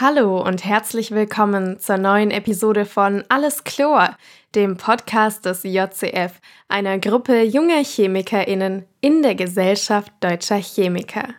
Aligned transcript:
Hallo 0.00 0.40
und 0.40 0.64
herzlich 0.64 1.10
willkommen 1.10 1.80
zur 1.80 1.98
neuen 1.98 2.30
Episode 2.30 2.84
von 2.84 3.24
Alles 3.28 3.64
Chlor, 3.64 4.16
dem 4.54 4.76
Podcast 4.76 5.44
des 5.44 5.64
JCF, 5.64 6.40
einer 6.68 7.00
Gruppe 7.00 7.42
junger 7.42 7.82
ChemikerInnen 7.82 8.84
in 9.00 9.22
der 9.22 9.34
Gesellschaft 9.34 10.12
deutscher 10.20 10.58
Chemiker. 10.58 11.34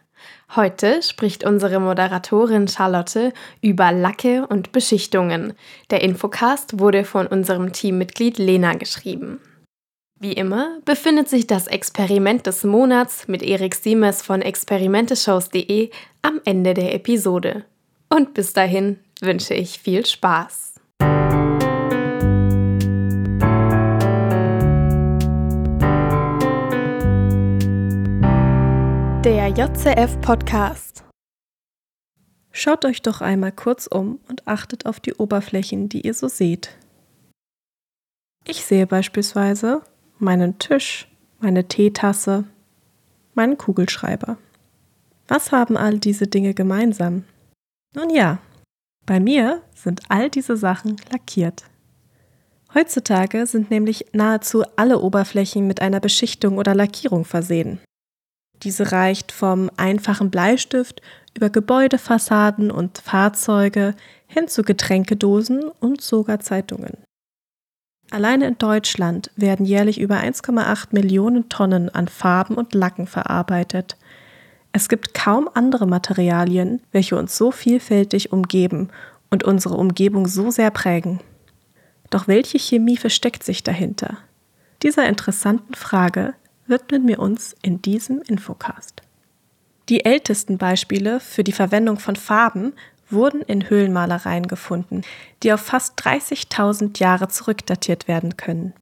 Heute 0.58 1.02
spricht 1.04 1.46
unsere 1.46 1.80
Moderatorin 1.80 2.68
Charlotte 2.68 3.32
über 3.62 3.94
Lacke 3.94 4.46
und 4.46 4.74
Beschichtungen. 4.74 5.54
Der 5.90 6.02
Infocast 6.02 6.80
wurde 6.80 7.06
von 7.06 7.28
unserem 7.28 7.72
Teammitglied 7.72 8.40
Lena 8.40 8.74
geschrieben. 8.74 9.40
Wie 10.20 10.34
immer 10.34 10.80
befindet 10.84 11.30
sich 11.30 11.48
das 11.48 11.68
Experiment 11.68 12.46
des 12.46 12.66
Monats 12.66 13.30
mit 13.30 13.42
Erik 13.42 13.74
Siemers 13.74 14.22
von 14.22 14.42
experimenteshows.de 14.42 15.92
am 16.24 16.42
Ende 16.44 16.74
der 16.74 16.94
Episode. 16.94 17.64
Und 18.12 18.34
bis 18.34 18.54
dahin 18.54 19.00
wünsche 19.22 19.54
ich 19.54 19.78
viel 19.78 20.04
Spaß. 20.04 20.74
Der 29.24 29.50
JCF 29.50 30.20
Podcast. 30.22 31.04
Schaut 32.52 32.84
euch 32.84 33.04
doch 33.04 33.22
einmal 33.22 33.52
kurz 33.52 33.86
um 33.86 34.20
und 34.28 34.48
achtet 34.48 34.88
auf 34.88 35.00
die 35.00 35.14
Oberflächen, 35.14 35.88
die 35.88 36.02
ihr 36.02 36.16
so 36.16 36.28
seht. 36.28 36.76
Ich 38.48 38.66
sehe 38.66 38.88
beispielsweise 38.88 39.84
meinen 40.18 40.58
Tisch, 40.58 41.08
meine 41.40 41.68
Teetasse, 41.68 42.46
meinen 43.36 43.58
Kugelschreiber. 43.58 44.38
Was 45.28 45.52
haben 45.52 45.78
all 45.78 46.00
diese 46.00 46.26
Dinge 46.26 46.56
gemeinsam? 46.56 47.24
Nun 47.96 48.10
ja, 48.12 48.40
bei 49.06 49.20
mir 49.20 49.64
sind 49.74 50.02
all 50.10 50.30
diese 50.30 50.56
Sachen 50.56 50.98
lackiert. 51.12 51.64
Heutzutage 52.76 53.48
sind 53.48 53.72
nämlich 53.72 54.06
nahezu 54.14 54.64
alle 54.76 55.00
Oberflächen 55.00 55.66
mit 55.66 55.82
einer 55.82 56.00
Beschichtung 56.00 56.60
oder 56.60 56.76
Lackierung 56.76 57.26
versehen. 57.26 57.80
Diese 58.62 58.92
reicht 58.92 59.32
vom 59.32 59.72
einfachen 59.78 60.30
Bleistift 60.30 61.02
über 61.36 61.50
Gebäudefassaden 61.50 62.70
und 62.70 63.00
Fahrzeuge 63.00 63.96
hin 64.28 64.48
zu 64.48 64.62
Getränkedosen 64.62 65.64
und 65.80 66.02
sogar 66.02 66.40
Zeitungen. 66.42 66.98
Alleine 68.12 68.48
in 68.48 68.58
Deutschland 68.58 69.32
werden 69.36 69.66
jährlich 69.66 70.00
über 70.00 70.18
1,8 70.18 70.90
Millionen 70.92 71.50
Tonnen 71.50 71.90
an 71.90 72.08
Farben 72.08 72.56
und 72.56 72.76
Lacken 72.76 73.08
verarbeitet– 73.08 73.98
es 74.72 74.88
gibt 74.88 75.14
kaum 75.14 75.50
andere 75.54 75.88
Materialien, 75.88 76.82
welche 76.92 77.18
uns 77.18 77.38
so 77.38 77.52
vielfältig 77.52 78.32
umgeben 78.32 78.90
und 79.30 79.44
unsere 79.44 79.76
Umgebung 79.76 80.28
so 80.28 80.52
sehr 80.52 80.72
prägen. 80.72 81.20
Doch 82.10 82.28
welche 82.28 82.60
Chemie 82.60 82.98
versteckt 82.98 83.44
sich 83.44 83.64
dahinter? 83.64 84.18
Dieser 84.84 85.08
interessanten 85.08 85.74
Frage 85.74 86.34
widmen 86.68 87.08
wir 87.08 87.20
uns 87.20 87.56
in 87.62 87.82
diesem 87.82 88.22
Infocast. 88.22 89.02
Die 89.90 90.06
ältesten 90.06 90.58
Beispiele 90.58 91.20
für 91.20 91.44
die 91.44 91.52
Verwendung 91.52 91.98
von 91.98 92.16
Farben 92.16 92.74
wurden 93.10 93.42
in 93.42 93.70
Höhlenmalereien 93.70 94.48
gefunden, 94.48 95.02
die 95.42 95.52
auf 95.52 95.62
fast 95.62 96.00
30.000 96.00 97.00
Jahre 97.00 97.28
zurückdatiert 97.28 98.08
werden 98.08 98.38
können. 98.38 98.74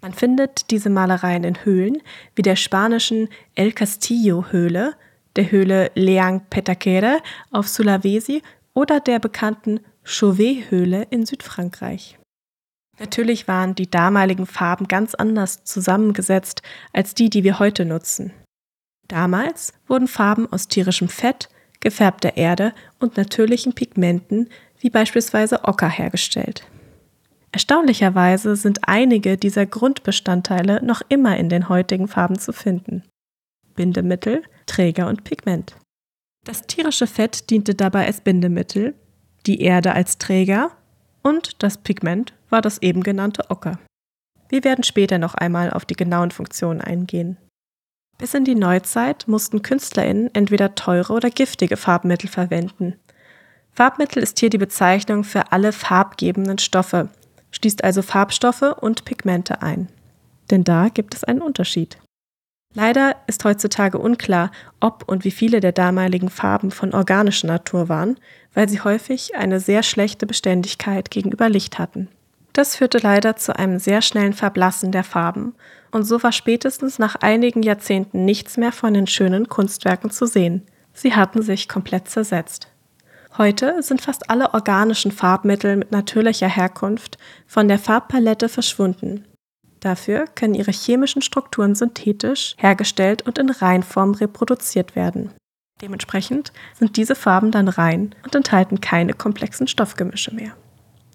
Man 0.00 0.14
findet 0.14 0.70
diese 0.70 0.90
Malereien 0.90 1.42
in 1.42 1.64
Höhlen 1.64 1.98
wie 2.36 2.42
der 2.42 2.56
spanischen 2.56 3.28
El 3.56 3.72
Castillo 3.72 4.46
Höhle 4.50 4.94
der 5.36 5.50
Höhle 5.50 5.90
Leang 5.94 6.42
Petakere 6.50 7.18
auf 7.50 7.68
Sulawesi 7.68 8.42
oder 8.74 9.00
der 9.00 9.18
bekannten 9.18 9.80
Chauvet-Höhle 10.04 11.06
in 11.10 11.26
Südfrankreich. 11.26 12.18
Natürlich 12.98 13.48
waren 13.48 13.74
die 13.74 13.90
damaligen 13.90 14.46
Farben 14.46 14.86
ganz 14.86 15.14
anders 15.14 15.64
zusammengesetzt 15.64 16.62
als 16.92 17.14
die, 17.14 17.30
die 17.30 17.44
wir 17.44 17.58
heute 17.58 17.84
nutzen. 17.84 18.32
Damals 19.08 19.72
wurden 19.86 20.08
Farben 20.08 20.50
aus 20.52 20.68
tierischem 20.68 21.08
Fett, 21.08 21.48
gefärbter 21.80 22.36
Erde 22.36 22.72
und 23.00 23.16
natürlichen 23.16 23.74
Pigmenten 23.74 24.48
wie 24.78 24.90
beispielsweise 24.90 25.64
Ocker 25.64 25.88
hergestellt. 25.88 26.66
Erstaunlicherweise 27.52 28.56
sind 28.56 28.88
einige 28.88 29.36
dieser 29.36 29.66
Grundbestandteile 29.66 30.84
noch 30.84 31.02
immer 31.08 31.36
in 31.36 31.48
den 31.48 31.68
heutigen 31.68 32.08
Farben 32.08 32.38
zu 32.38 32.52
finden. 32.52 33.04
Bindemittel, 33.74 34.42
Träger 34.66 35.08
und 35.08 35.24
Pigment. 35.24 35.76
Das 36.44 36.66
tierische 36.66 37.06
Fett 37.06 37.50
diente 37.50 37.74
dabei 37.74 38.06
als 38.06 38.20
Bindemittel, 38.20 38.94
die 39.46 39.60
Erde 39.60 39.92
als 39.92 40.18
Träger 40.18 40.70
und 41.22 41.62
das 41.62 41.78
Pigment 41.78 42.34
war 42.50 42.60
das 42.60 42.78
eben 42.82 43.02
genannte 43.02 43.50
Ocker. 43.50 43.78
Wir 44.48 44.64
werden 44.64 44.84
später 44.84 45.18
noch 45.18 45.34
einmal 45.34 45.70
auf 45.70 45.84
die 45.84 45.94
genauen 45.94 46.30
Funktionen 46.30 46.80
eingehen. 46.80 47.38
Bis 48.18 48.34
in 48.34 48.44
die 48.44 48.54
Neuzeit 48.54 49.26
mussten 49.26 49.62
KünstlerInnen 49.62 50.32
entweder 50.34 50.74
teure 50.74 51.12
oder 51.12 51.30
giftige 51.30 51.76
Farbmittel 51.76 52.28
verwenden. 52.28 52.94
Farbmittel 53.72 54.22
ist 54.22 54.38
hier 54.38 54.50
die 54.50 54.58
Bezeichnung 54.58 55.24
für 55.24 55.50
alle 55.52 55.72
farbgebenden 55.72 56.58
Stoffe, 56.58 57.08
schließt 57.50 57.82
also 57.82 58.02
Farbstoffe 58.02 58.76
und 58.80 59.04
Pigmente 59.04 59.62
ein. 59.62 59.88
Denn 60.50 60.64
da 60.64 60.88
gibt 60.88 61.14
es 61.14 61.24
einen 61.24 61.40
Unterschied. 61.40 61.98
Leider 62.74 63.16
ist 63.26 63.44
heutzutage 63.44 63.98
unklar, 63.98 64.50
ob 64.80 65.04
und 65.06 65.24
wie 65.24 65.30
viele 65.30 65.60
der 65.60 65.72
damaligen 65.72 66.30
Farben 66.30 66.70
von 66.70 66.94
organischer 66.94 67.46
Natur 67.46 67.88
waren, 67.88 68.16
weil 68.54 68.68
sie 68.68 68.80
häufig 68.80 69.36
eine 69.36 69.60
sehr 69.60 69.82
schlechte 69.82 70.26
Beständigkeit 70.26 71.10
gegenüber 71.10 71.50
Licht 71.50 71.78
hatten. 71.78 72.08
Das 72.54 72.76
führte 72.76 72.98
leider 72.98 73.36
zu 73.36 73.56
einem 73.56 73.78
sehr 73.78 74.02
schnellen 74.02 74.32
Verblassen 74.32 74.92
der 74.92 75.04
Farben, 75.04 75.54
und 75.90 76.04
so 76.04 76.22
war 76.22 76.32
spätestens 76.32 76.98
nach 76.98 77.16
einigen 77.16 77.62
Jahrzehnten 77.62 78.24
nichts 78.24 78.56
mehr 78.56 78.72
von 78.72 78.94
den 78.94 79.06
schönen 79.06 79.50
Kunstwerken 79.50 80.10
zu 80.10 80.26
sehen. 80.26 80.62
Sie 80.94 81.14
hatten 81.14 81.42
sich 81.42 81.68
komplett 81.68 82.08
zersetzt. 82.08 82.68
Heute 83.36 83.82
sind 83.82 84.00
fast 84.00 84.30
alle 84.30 84.54
organischen 84.54 85.10
Farbmittel 85.10 85.76
mit 85.76 85.92
natürlicher 85.92 86.48
Herkunft 86.48 87.18
von 87.46 87.68
der 87.68 87.78
Farbpalette 87.78 88.48
verschwunden 88.48 89.24
Dafür 89.82 90.26
können 90.36 90.54
ihre 90.54 90.70
chemischen 90.70 91.22
Strukturen 91.22 91.74
synthetisch 91.74 92.54
hergestellt 92.56 93.22
und 93.22 93.36
in 93.36 93.50
Reinform 93.50 94.14
reproduziert 94.14 94.94
werden. 94.94 95.32
Dementsprechend 95.82 96.52
sind 96.78 96.96
diese 96.96 97.16
Farben 97.16 97.50
dann 97.50 97.66
rein 97.66 98.14
und 98.22 98.36
enthalten 98.36 98.80
keine 98.80 99.12
komplexen 99.12 99.66
Stoffgemische 99.66 100.32
mehr. 100.32 100.52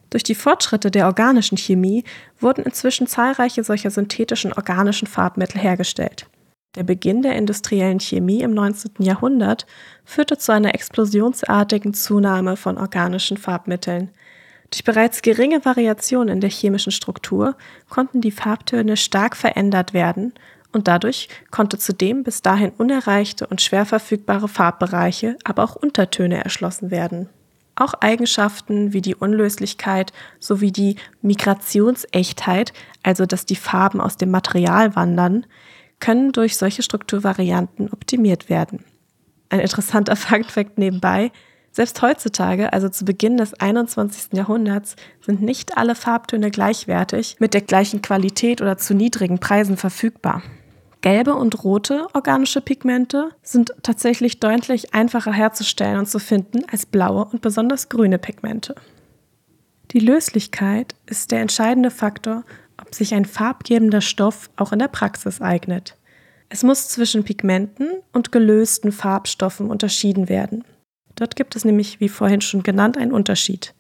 Durch 0.09 0.23
die 0.23 0.35
Fortschritte 0.35 0.91
der 0.91 1.05
organischen 1.05 1.57
Chemie 1.57 2.03
wurden 2.41 2.65
inzwischen 2.65 3.07
zahlreiche 3.07 3.63
solcher 3.63 3.89
synthetischen 3.89 4.51
organischen 4.51 5.07
Farbmittel 5.07 5.61
hergestellt. 5.61 6.27
Der 6.75 6.83
Beginn 6.83 7.21
der 7.21 7.37
industriellen 7.37 8.01
Chemie 8.01 8.41
im 8.41 8.53
19. 8.53 8.91
Jahrhundert 8.99 9.65
führte 10.03 10.37
zu 10.37 10.51
einer 10.51 10.75
explosionsartigen 10.75 11.93
Zunahme 11.93 12.57
von 12.57 12.77
organischen 12.77 13.37
Farbmitteln, 13.37 14.11
durch 14.71 14.83
bereits 14.83 15.21
geringe 15.21 15.63
Variationen 15.63 16.29
in 16.29 16.41
der 16.41 16.49
chemischen 16.49 16.91
Struktur 16.91 17.55
konnten 17.89 18.21
die 18.21 18.31
Farbtöne 18.31 18.97
stark 18.97 19.35
verändert 19.35 19.93
werden 19.93 20.33
und 20.73 20.87
dadurch 20.87 21.29
konnte 21.51 21.77
zudem 21.77 22.23
bis 22.23 22.41
dahin 22.41 22.71
unerreichte 22.77 23.47
und 23.47 23.61
schwer 23.61 23.85
verfügbare 23.85 24.47
Farbbereiche, 24.47 25.37
aber 25.43 25.63
auch 25.63 25.75
Untertöne 25.75 26.43
erschlossen 26.43 26.91
werden. 26.91 27.29
Auch 27.75 27.93
Eigenschaften 27.93 28.91
wie 28.91 29.01
die 29.01 29.15
Unlöslichkeit 29.15 30.11
sowie 30.39 30.71
die 30.71 30.95
Migrationsechtheit, 31.21 32.73
also 33.03 33.25
dass 33.25 33.45
die 33.45 33.55
Farben 33.55 34.01
aus 34.01 34.17
dem 34.17 34.31
Material 34.31 34.95
wandern, 34.95 35.45
können 35.99 36.31
durch 36.31 36.57
solche 36.57 36.83
Strukturvarianten 36.83 37.91
optimiert 37.93 38.49
werden. 38.49 38.83
Ein 39.49 39.59
interessanter 39.59 40.15
Fakt 40.17 40.77
nebenbei, 40.77 41.31
selbst 41.77 42.01
heutzutage, 42.01 42.73
also 42.73 42.89
zu 42.89 43.05
Beginn 43.05 43.37
des 43.37 43.53
21. 43.53 44.33
Jahrhunderts, 44.33 44.95
sind 45.23 45.43
nicht 45.43 45.77
alle 45.77 45.93
Farbtöne 45.93 46.49
gleichwertig, 46.49 47.35
mit 47.37 47.53
der 47.53 47.61
gleichen 47.61 48.01
Qualität 48.01 48.63
oder 48.63 48.79
zu 48.79 48.95
niedrigen 48.95 49.37
Preisen 49.37 49.77
verfügbar. 49.77 50.41
Gelbe 51.01 51.35
und 51.35 51.63
rote 51.63 52.07
organische 52.13 52.61
Pigmente 52.61 53.29
sind 53.43 53.75
tatsächlich 53.83 54.39
deutlich 54.39 54.95
einfacher 54.95 55.31
herzustellen 55.31 55.99
und 55.99 56.09
zu 56.09 56.17
finden 56.17 56.63
als 56.71 56.87
blaue 56.87 57.25
und 57.25 57.43
besonders 57.43 57.89
grüne 57.89 58.17
Pigmente. 58.17 58.73
Die 59.91 59.99
Löslichkeit 59.99 60.95
ist 61.05 61.29
der 61.29 61.41
entscheidende 61.41 61.91
Faktor, 61.91 62.43
ob 62.81 62.95
sich 62.95 63.13
ein 63.13 63.25
farbgebender 63.25 64.01
Stoff 64.01 64.49
auch 64.55 64.71
in 64.73 64.79
der 64.79 64.87
Praxis 64.87 65.41
eignet. 65.41 65.95
Es 66.49 66.63
muss 66.63 66.89
zwischen 66.89 67.23
Pigmenten 67.23 67.87
und 68.13 68.31
gelösten 68.31 68.91
Farbstoffen 68.91 69.69
unterschieden 69.69 70.27
werden. 70.27 70.63
Dort 71.17 71.35
gibt 71.35 71.55
es 71.55 71.65
nämlich, 71.65 71.99
wie 71.99 72.09
vorhin 72.09 72.41
schon 72.41 72.63
genannt, 72.63 72.97
einen 72.97 73.11
Unterschied. 73.11 73.73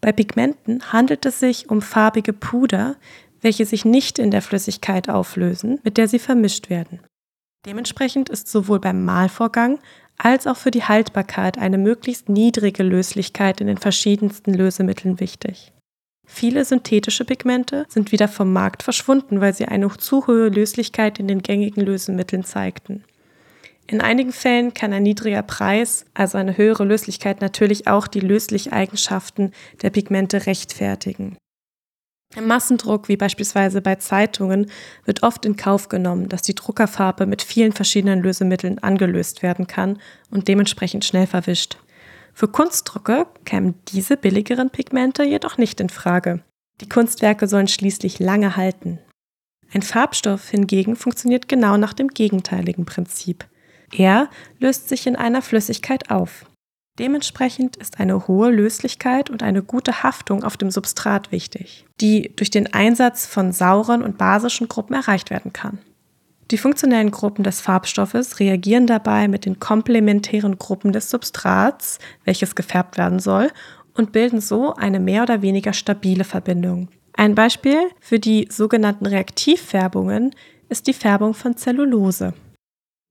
Bei 0.00 0.12
Pigmenten 0.12 0.92
handelt 0.92 1.26
es 1.26 1.40
sich 1.40 1.68
um 1.68 1.82
farbige 1.82 2.32
Puder, 2.32 2.96
welche 3.42 3.66
sich 3.66 3.84
nicht 3.84 4.18
in 4.18 4.30
der 4.30 4.40
Flüssigkeit 4.40 5.10
auflösen, 5.10 5.78
mit 5.82 5.98
der 5.98 6.08
sie 6.08 6.18
vermischt 6.18 6.70
werden. 6.70 7.00
Dementsprechend 7.66 8.30
ist 8.30 8.48
sowohl 8.48 8.80
beim 8.80 9.04
Malvorgang 9.04 9.78
als 10.16 10.46
auch 10.46 10.56
für 10.56 10.70
die 10.70 10.84
Haltbarkeit 10.84 11.58
eine 11.58 11.78
möglichst 11.78 12.28
niedrige 12.28 12.82
Löslichkeit 12.82 13.60
in 13.60 13.66
den 13.66 13.78
verschiedensten 13.78 14.54
Lösemitteln 14.54 15.20
wichtig. 15.20 15.72
Viele 16.26 16.64
synthetische 16.64 17.24
Pigmente 17.24 17.86
sind 17.88 18.12
wieder 18.12 18.28
vom 18.28 18.52
Markt 18.52 18.82
verschwunden, 18.82 19.40
weil 19.40 19.52
sie 19.52 19.64
eine 19.64 19.90
zu 19.96 20.26
hohe 20.26 20.48
Löslichkeit 20.48 21.18
in 21.18 21.26
den 21.26 21.42
gängigen 21.42 21.84
Lösemitteln 21.84 22.44
zeigten. 22.44 23.04
In 23.90 24.00
einigen 24.00 24.32
Fällen 24.32 24.72
kann 24.72 24.92
ein 24.92 25.02
niedriger 25.02 25.42
Preis, 25.42 26.04
also 26.14 26.38
eine 26.38 26.56
höhere 26.56 26.84
Löslichkeit, 26.84 27.40
natürlich 27.40 27.88
auch 27.88 28.06
die 28.06 28.20
Löslicheigenschaften 28.20 29.52
der 29.82 29.90
Pigmente 29.90 30.46
rechtfertigen. 30.46 31.36
Im 32.36 32.46
Massendruck, 32.46 33.08
wie 33.08 33.16
beispielsweise 33.16 33.82
bei 33.82 33.96
Zeitungen, 33.96 34.70
wird 35.04 35.24
oft 35.24 35.44
in 35.44 35.56
Kauf 35.56 35.88
genommen, 35.88 36.28
dass 36.28 36.42
die 36.42 36.54
Druckerfarbe 36.54 37.26
mit 37.26 37.42
vielen 37.42 37.72
verschiedenen 37.72 38.22
Lösemitteln 38.22 38.78
angelöst 38.78 39.42
werden 39.42 39.66
kann 39.66 39.98
und 40.30 40.46
dementsprechend 40.46 41.04
schnell 41.04 41.26
verwischt. 41.26 41.76
Für 42.32 42.46
Kunstdrucke 42.46 43.26
kämen 43.44 43.74
diese 43.88 44.16
billigeren 44.16 44.70
Pigmente 44.70 45.24
jedoch 45.24 45.58
nicht 45.58 45.80
in 45.80 45.88
Frage. 45.88 46.44
Die 46.80 46.88
Kunstwerke 46.88 47.48
sollen 47.48 47.66
schließlich 47.66 48.20
lange 48.20 48.56
halten. 48.56 49.00
Ein 49.74 49.82
Farbstoff 49.82 50.48
hingegen 50.48 50.94
funktioniert 50.94 51.48
genau 51.48 51.76
nach 51.76 51.92
dem 51.92 52.06
gegenteiligen 52.06 52.84
Prinzip. 52.84 53.46
Er 53.92 54.28
löst 54.58 54.88
sich 54.88 55.06
in 55.06 55.16
einer 55.16 55.42
Flüssigkeit 55.42 56.10
auf. 56.10 56.46
Dementsprechend 56.98 57.76
ist 57.76 57.98
eine 57.98 58.28
hohe 58.28 58.50
Löslichkeit 58.50 59.30
und 59.30 59.42
eine 59.42 59.62
gute 59.62 60.02
Haftung 60.02 60.44
auf 60.44 60.56
dem 60.56 60.70
Substrat 60.70 61.32
wichtig, 61.32 61.86
die 62.00 62.32
durch 62.36 62.50
den 62.50 62.74
Einsatz 62.74 63.26
von 63.26 63.52
sauren 63.52 64.02
und 64.02 64.18
basischen 64.18 64.68
Gruppen 64.68 64.94
erreicht 64.94 65.30
werden 65.30 65.52
kann. 65.52 65.78
Die 66.50 66.58
funktionellen 66.58 67.12
Gruppen 67.12 67.44
des 67.44 67.60
Farbstoffes 67.60 68.40
reagieren 68.40 68.86
dabei 68.86 69.28
mit 69.28 69.46
den 69.46 69.60
komplementären 69.60 70.58
Gruppen 70.58 70.92
des 70.92 71.08
Substrats, 71.08 72.00
welches 72.24 72.56
gefärbt 72.56 72.98
werden 72.98 73.20
soll, 73.20 73.50
und 73.94 74.12
bilden 74.12 74.40
so 74.40 74.74
eine 74.74 75.00
mehr 75.00 75.22
oder 75.22 75.42
weniger 75.42 75.72
stabile 75.72 76.24
Verbindung. 76.24 76.88
Ein 77.14 77.34
Beispiel 77.34 77.78
für 78.00 78.18
die 78.18 78.48
sogenannten 78.50 79.06
Reaktivfärbungen 79.06 80.34
ist 80.68 80.86
die 80.86 80.92
Färbung 80.92 81.34
von 81.34 81.56
Zellulose. 81.56 82.34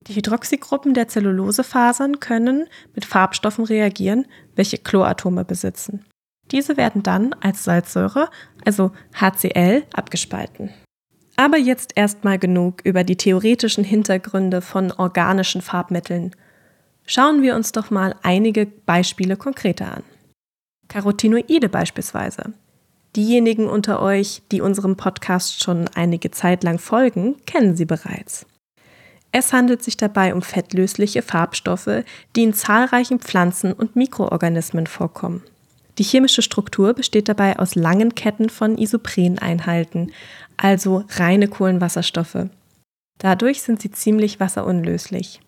Die 0.06 0.14
Hydroxygruppen 0.14 0.94
der 0.94 1.08
Zellulosefasern 1.08 2.20
können 2.20 2.66
mit 2.94 3.04
Farbstoffen 3.04 3.64
reagieren, 3.64 4.26
welche 4.56 4.78
Chloratome 4.78 5.44
besitzen. 5.44 6.06
Diese 6.50 6.76
werden 6.76 7.02
dann 7.02 7.34
als 7.34 7.64
Salzsäure, 7.64 8.28
also 8.64 8.92
HCl, 9.14 9.84
abgespalten. 9.92 10.70
Aber 11.36 11.58
jetzt 11.58 11.92
erstmal 11.96 12.38
genug 12.38 12.80
über 12.84 13.04
die 13.04 13.16
theoretischen 13.16 13.84
Hintergründe 13.84 14.60
von 14.60 14.90
organischen 14.90 15.62
Farbmitteln. 15.62 16.34
Schauen 17.06 17.42
wir 17.42 17.54
uns 17.54 17.72
doch 17.72 17.90
mal 17.90 18.14
einige 18.22 18.66
Beispiele 18.66 19.36
konkreter 19.36 19.96
an. 19.96 20.02
Carotinoide 20.88 21.68
beispielsweise. 21.68 22.52
Diejenigen 23.16 23.68
unter 23.68 24.02
euch, 24.02 24.42
die 24.50 24.60
unserem 24.60 24.96
Podcast 24.96 25.62
schon 25.62 25.88
einige 25.94 26.30
Zeit 26.30 26.62
lang 26.62 26.78
folgen, 26.78 27.36
kennen 27.46 27.76
sie 27.76 27.86
bereits. 27.86 28.46
Es 29.32 29.52
handelt 29.52 29.82
sich 29.82 29.96
dabei 29.96 30.34
um 30.34 30.42
fettlösliche 30.42 31.22
Farbstoffe, 31.22 32.04
die 32.34 32.42
in 32.42 32.54
zahlreichen 32.54 33.20
Pflanzen 33.20 33.72
und 33.72 33.94
Mikroorganismen 33.96 34.86
vorkommen. 34.86 35.42
Die 35.98 36.04
chemische 36.04 36.42
Struktur 36.42 36.94
besteht 36.94 37.28
dabei 37.28 37.58
aus 37.58 37.74
langen 37.74 38.14
Ketten 38.14 38.48
von 38.48 38.78
Isopreneinheiten, 38.78 40.12
also 40.56 41.04
reine 41.10 41.46
Kohlenwasserstoffe. 41.48 42.46
Dadurch 43.18 43.62
sind 43.62 43.82
sie 43.82 43.90
ziemlich 43.90 44.40
wasserunlöslich. 44.40 45.40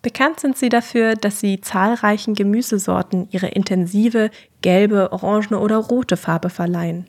Bekannt 0.00 0.40
sind 0.40 0.56
sie 0.56 0.68
dafür, 0.68 1.14
dass 1.14 1.38
sie 1.38 1.60
zahlreichen 1.60 2.34
Gemüsesorten 2.34 3.28
ihre 3.30 3.48
intensive 3.48 4.30
gelbe, 4.62 5.12
orangene 5.12 5.60
oder 5.60 5.76
rote 5.76 6.16
Farbe 6.16 6.50
verleihen. 6.50 7.06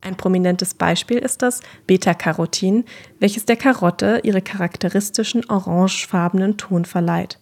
Ein 0.00 0.16
prominentes 0.16 0.74
Beispiel 0.74 1.18
ist 1.18 1.42
das 1.42 1.60
Beta-Carotin, 1.86 2.84
welches 3.18 3.46
der 3.46 3.56
Karotte 3.56 4.20
ihre 4.22 4.42
charakteristischen 4.42 5.48
orangefarbenen 5.50 6.56
Ton 6.56 6.84
verleiht 6.84 7.40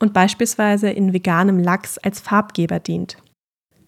und 0.00 0.14
beispielsweise 0.14 0.90
in 0.90 1.12
veganem 1.12 1.58
Lachs 1.58 1.98
als 1.98 2.20
Farbgeber 2.20 2.78
dient. 2.78 3.18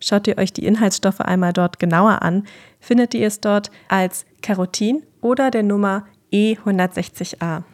Schaut 0.00 0.26
ihr 0.26 0.38
euch 0.38 0.52
die 0.52 0.64
Inhaltsstoffe 0.64 1.20
einmal 1.20 1.52
dort 1.52 1.78
genauer 1.78 2.22
an, 2.22 2.46
findet 2.78 3.14
ihr 3.14 3.26
es 3.26 3.40
dort 3.40 3.70
als 3.88 4.24
Carotin 4.42 5.02
oder 5.20 5.50
der 5.50 5.62
Nummer 5.62 6.06
E160a. 6.32 7.64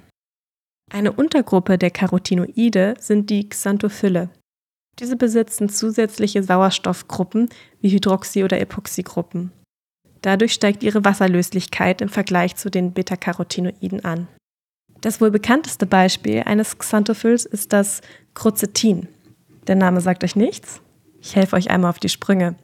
Eine 0.92 1.12
Untergruppe 1.12 1.78
der 1.78 1.90
Carotinoide 1.90 2.94
sind 2.98 3.30
die 3.30 3.48
Xanthophylle. 3.48 4.30
Diese 4.98 5.16
besitzen 5.16 5.68
zusätzliche 5.68 6.42
Sauerstoffgruppen 6.42 7.48
wie 7.80 7.90
Hydroxy- 7.90 8.44
oder 8.44 8.60
Epoxygruppen. 8.60 9.52
Dadurch 10.26 10.54
steigt 10.54 10.82
ihre 10.82 11.04
Wasserlöslichkeit 11.04 12.00
im 12.00 12.08
Vergleich 12.08 12.56
zu 12.56 12.68
den 12.68 12.90
Beta-Carotinoiden 12.90 14.04
an. 14.04 14.26
Das 15.00 15.20
wohl 15.20 15.30
bekannteste 15.30 15.86
Beispiel 15.86 16.42
eines 16.44 16.78
Xanthophyls 16.78 17.44
ist 17.44 17.72
das 17.72 18.00
Crocetin. 18.34 19.06
Der 19.68 19.76
Name 19.76 20.00
sagt 20.00 20.24
euch 20.24 20.34
nichts? 20.34 20.80
Ich 21.20 21.36
helfe 21.36 21.54
euch 21.54 21.70
einmal 21.70 21.90
auf 21.90 22.00
die 22.00 22.08
Sprünge. 22.08 22.56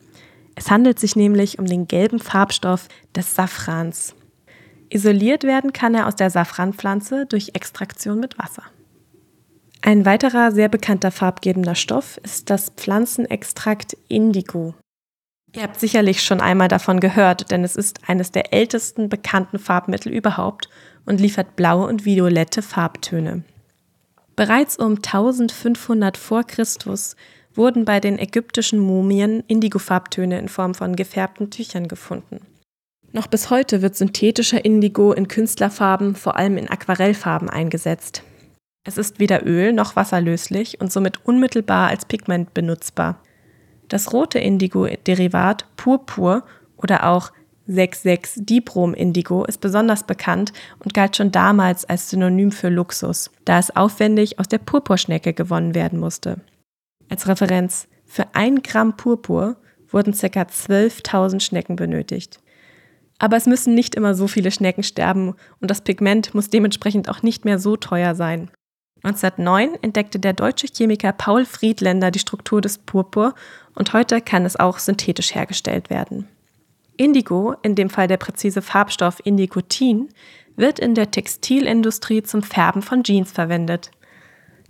Es 0.57 0.73
handelt 0.73 0.99
sich 0.99 1.15
nämlich 1.15 1.61
um 1.61 1.67
den 1.67 1.87
gelben 1.87 2.19
Farbstoff 2.19 2.89
des 3.15 3.37
Safrans. 3.37 4.17
Isoliert 4.89 5.45
werden 5.45 5.73
kann 5.73 5.95
er 5.95 6.09
aus 6.09 6.17
der 6.17 6.31
Safranpflanze 6.31 7.27
durch 7.27 7.53
Extraktion 7.55 8.19
mit 8.19 8.41
Wasser. 8.41 8.65
Ein 9.83 10.05
weiterer 10.05 10.51
sehr 10.51 10.69
bekannter 10.69 11.13
farbgebender 11.13 11.77
Stoff 11.77 12.19
ist 12.25 12.51
das 12.51 12.71
Pflanzenextrakt 12.71 13.97
Indigo. 14.09 14.75
Ihr 15.55 15.63
habt 15.63 15.79
sicherlich 15.79 16.23
schon 16.23 16.41
einmal 16.41 16.69
davon 16.69 16.99
gehört, 16.99 17.51
denn 17.51 17.63
es 17.63 17.77
ist 17.77 18.09
eines 18.09 18.33
der 18.33 18.55
ältesten 18.55 19.09
bekannten 19.09 19.59
Farbmittel 19.59 20.11
überhaupt 20.13 20.69
und 21.05 21.21
liefert 21.21 21.57
blaue 21.57 21.87
und 21.87 22.05
violette 22.05 22.63
Farbtöne. 22.63 23.45
Bereits 24.35 24.79
um 24.79 24.97
1500 24.97 26.17
vor 26.17 26.45
Christus 26.45 27.17
wurden 27.55 27.85
bei 27.85 28.01
den 28.01 28.19
ägyptischen 28.19 28.79
Mumien 28.79 29.45
Indigofarbtöne 29.47 30.39
in 30.39 30.49
Form 30.49 30.75
von 30.75 30.97
gefärbten 30.97 31.51
Tüchern 31.51 31.87
gefunden. 31.87 32.41
Noch 33.13 33.27
bis 33.27 33.51
heute 33.51 33.83
wird 33.83 33.95
synthetischer 33.95 34.65
Indigo 34.65 35.13
in 35.13 35.29
Künstlerfarben, 35.29 36.15
vor 36.15 36.37
allem 36.37 36.57
in 36.57 36.71
Aquarellfarben, 36.71 37.51
eingesetzt. 37.51 38.23
Es 38.85 38.97
ist 38.97 39.21
weder 39.21 39.47
Öl 39.47 39.75
noch 39.75 39.97
wasserlöslich 39.97 40.81
und 40.81 40.91
somit 40.91 41.27
unmittelbar 41.27 41.89
als 41.89 42.07
Pigment 42.07 42.55
benutzbar. 42.55 43.21
Das 43.93 44.15
rote 44.15 44.39
Indigo-Derivat 44.39 45.67
Purpur 45.77 46.45
oder 46.79 47.11
auch 47.11 47.31
6,6-Dibrom-Indigo 47.69 49.45
ist 49.45 49.61
besonders 49.61 50.05
bekannt 50.05 50.55
und 50.79 50.95
galt 50.95 51.15
schon 51.15 51.31
damals 51.31 51.85
als 51.85 52.09
Synonym 52.09 52.53
für 52.53 52.71
Luxus, 52.71 53.31
da 53.45 53.59
es 53.59 53.77
aufwendig 53.77 54.39
aus 54.39 54.49
der 54.49 54.61
Purpurschnecke 54.61 55.35
gewonnen 55.35 55.75
werden 55.75 56.01
musste. 56.01 56.41
Als 57.11 57.29
Referenz, 57.29 57.87
für 58.07 58.35
ein 58.35 58.63
Gramm 58.63 58.97
Purpur 58.97 59.57
wurden 59.91 60.15
ca. 60.15 60.27
12.000 60.27 61.41
Schnecken 61.41 61.77
benötigt. 61.77 62.41
Aber 63.19 63.37
es 63.37 63.45
müssen 63.45 63.75
nicht 63.75 63.95
immer 63.95 64.15
so 64.15 64.27
viele 64.27 64.53
Schnecken 64.53 64.85
sterben 64.85 65.35
und 65.61 65.71
das 65.71 65.83
Pigment 65.83 66.35
muss 66.35 66.49
dementsprechend 66.49 67.11
auch 67.11 67.23
nicht 67.23 67.45
mehr 67.45 67.59
so 67.59 67.77
teuer 67.77 68.15
sein. 68.15 68.51
1909 69.05 69.83
entdeckte 69.83 70.21
der 70.21 70.33
deutsche 70.33 70.69
Chemiker 70.69 71.13
Paul 71.13 71.45
Friedländer 71.45 72.11
die 72.11 72.21
Struktur 72.21 72.61
des 72.61 72.79
Purpur 72.79 73.35
und 73.75 73.93
heute 73.93 74.21
kann 74.21 74.45
es 74.45 74.57
auch 74.57 74.79
synthetisch 74.79 75.35
hergestellt 75.35 75.91
werden. 75.91 76.29
Indigo, 76.97 77.55
in 77.63 77.75
dem 77.75 77.91
Fall 77.91 78.07
der 78.07 78.17
präzise 78.17 78.63
Farbstoff 78.63 79.21
Indigotin, 79.25 80.09
wird 80.57 80.79
in 80.79 80.95
der 80.95 81.11
Textilindustrie 81.11 82.23
zum 82.23 82.43
Färben 82.43 82.83
von 82.83 83.03
Jeans 83.03 83.33
verwendet. 83.33 83.91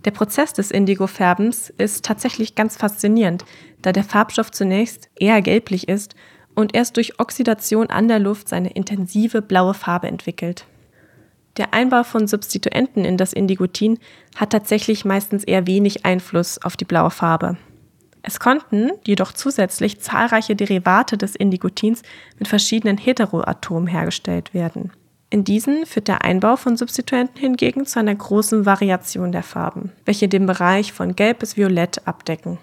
Der 0.05 0.11
Prozess 0.11 0.53
des 0.53 0.71
Indigo-Färbens 0.71 1.69
ist 1.77 2.03
tatsächlich 2.03 2.55
ganz 2.55 2.75
faszinierend, 2.75 3.45
da 3.81 3.91
der 3.91 4.03
Farbstoff 4.03 4.51
zunächst 4.51 5.09
eher 5.15 5.41
gelblich 5.41 5.87
ist 5.87 6.15
und 6.55 6.75
erst 6.75 6.97
durch 6.97 7.19
Oxidation 7.19 7.87
an 7.87 8.07
der 8.07 8.19
Luft 8.19 8.49
seine 8.49 8.71
intensive 8.71 9.41
blaue 9.41 9.73
Farbe 9.73 10.07
entwickelt. 10.07 10.65
Der 11.57 11.73
Einbau 11.73 12.03
von 12.03 12.27
Substituenten 12.27 13.05
in 13.05 13.17
das 13.17 13.31
Indigotin 13.31 13.99
hat 14.35 14.49
tatsächlich 14.49 15.05
meistens 15.05 15.43
eher 15.43 15.67
wenig 15.67 16.03
Einfluss 16.03 16.59
auf 16.63 16.75
die 16.75 16.85
blaue 16.85 17.11
Farbe. 17.11 17.57
Es 18.23 18.39
konnten 18.39 18.91
jedoch 19.05 19.33
zusätzlich 19.33 19.99
zahlreiche 19.99 20.55
Derivate 20.55 21.17
des 21.17 21.35
Indigotins 21.35 22.01
mit 22.39 22.47
verschiedenen 22.47 22.97
Heteroatomen 22.97 23.87
hergestellt 23.87 24.53
werden. 24.53 24.91
In 25.29 25.43
diesen 25.43 25.85
führt 25.85 26.07
der 26.07 26.23
Einbau 26.23 26.55
von 26.55 26.77
Substituenten 26.77 27.39
hingegen 27.39 27.85
zu 27.85 27.99
einer 27.99 28.15
großen 28.15 28.65
Variation 28.65 29.31
der 29.31 29.43
Farben, 29.43 29.91
welche 30.05 30.27
den 30.27 30.45
Bereich 30.45 30.93
von 30.93 31.15
Gelb 31.15 31.39
bis 31.39 31.57
Violett 31.57 32.07
abdecken. 32.07 32.59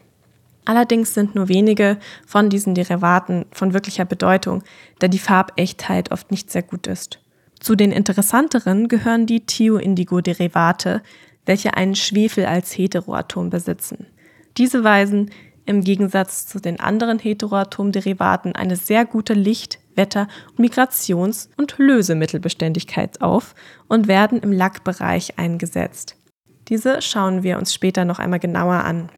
Allerdings 0.64 1.14
sind 1.14 1.34
nur 1.34 1.48
wenige 1.48 1.98
von 2.26 2.48
diesen 2.48 2.74
Derivaten 2.74 3.44
von 3.52 3.72
wirklicher 3.72 4.04
Bedeutung, 4.04 4.62
da 4.98 5.08
die 5.08 5.18
Farbechtheit 5.18 6.10
oft 6.10 6.30
nicht 6.30 6.50
sehr 6.50 6.62
gut 6.62 6.86
ist. 6.86 7.19
Zu 7.60 7.76
den 7.76 7.92
interessanteren 7.92 8.88
gehören 8.88 9.26
die 9.26 9.46
Thioindigo-Derivate, 9.46 11.02
welche 11.46 11.74
einen 11.74 11.94
Schwefel 11.94 12.46
als 12.46 12.76
Heteroatom 12.76 13.50
besitzen. 13.50 14.06
Diese 14.56 14.82
weisen 14.82 15.30
im 15.66 15.82
Gegensatz 15.82 16.46
zu 16.46 16.58
den 16.58 16.80
anderen 16.80 17.18
Heteroatomderivaten 17.18 18.56
eine 18.56 18.76
sehr 18.76 19.04
gute 19.04 19.34
Licht-, 19.34 19.78
Wetter- 19.94 20.28
Migrations- 20.56 21.48
und 21.56 21.76
Lösemittelbeständigkeit 21.78 23.20
auf 23.20 23.54
und 23.88 24.08
werden 24.08 24.40
im 24.40 24.52
Lackbereich 24.52 25.38
eingesetzt. 25.38 26.16
Diese 26.68 27.02
schauen 27.02 27.42
wir 27.42 27.58
uns 27.58 27.74
später 27.74 28.04
noch 28.04 28.18
einmal 28.18 28.38
genauer 28.38 28.84
an. 28.84 29.10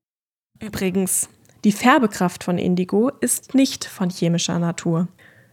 Übrigens, 0.61 1.29
die 1.65 1.73
Färbekraft 1.73 2.43
von 2.43 2.59
Indigo 2.59 3.11
ist 3.21 3.55
nicht 3.55 3.85
von 3.85 4.11
chemischer 4.11 4.59
Natur. 4.59 5.09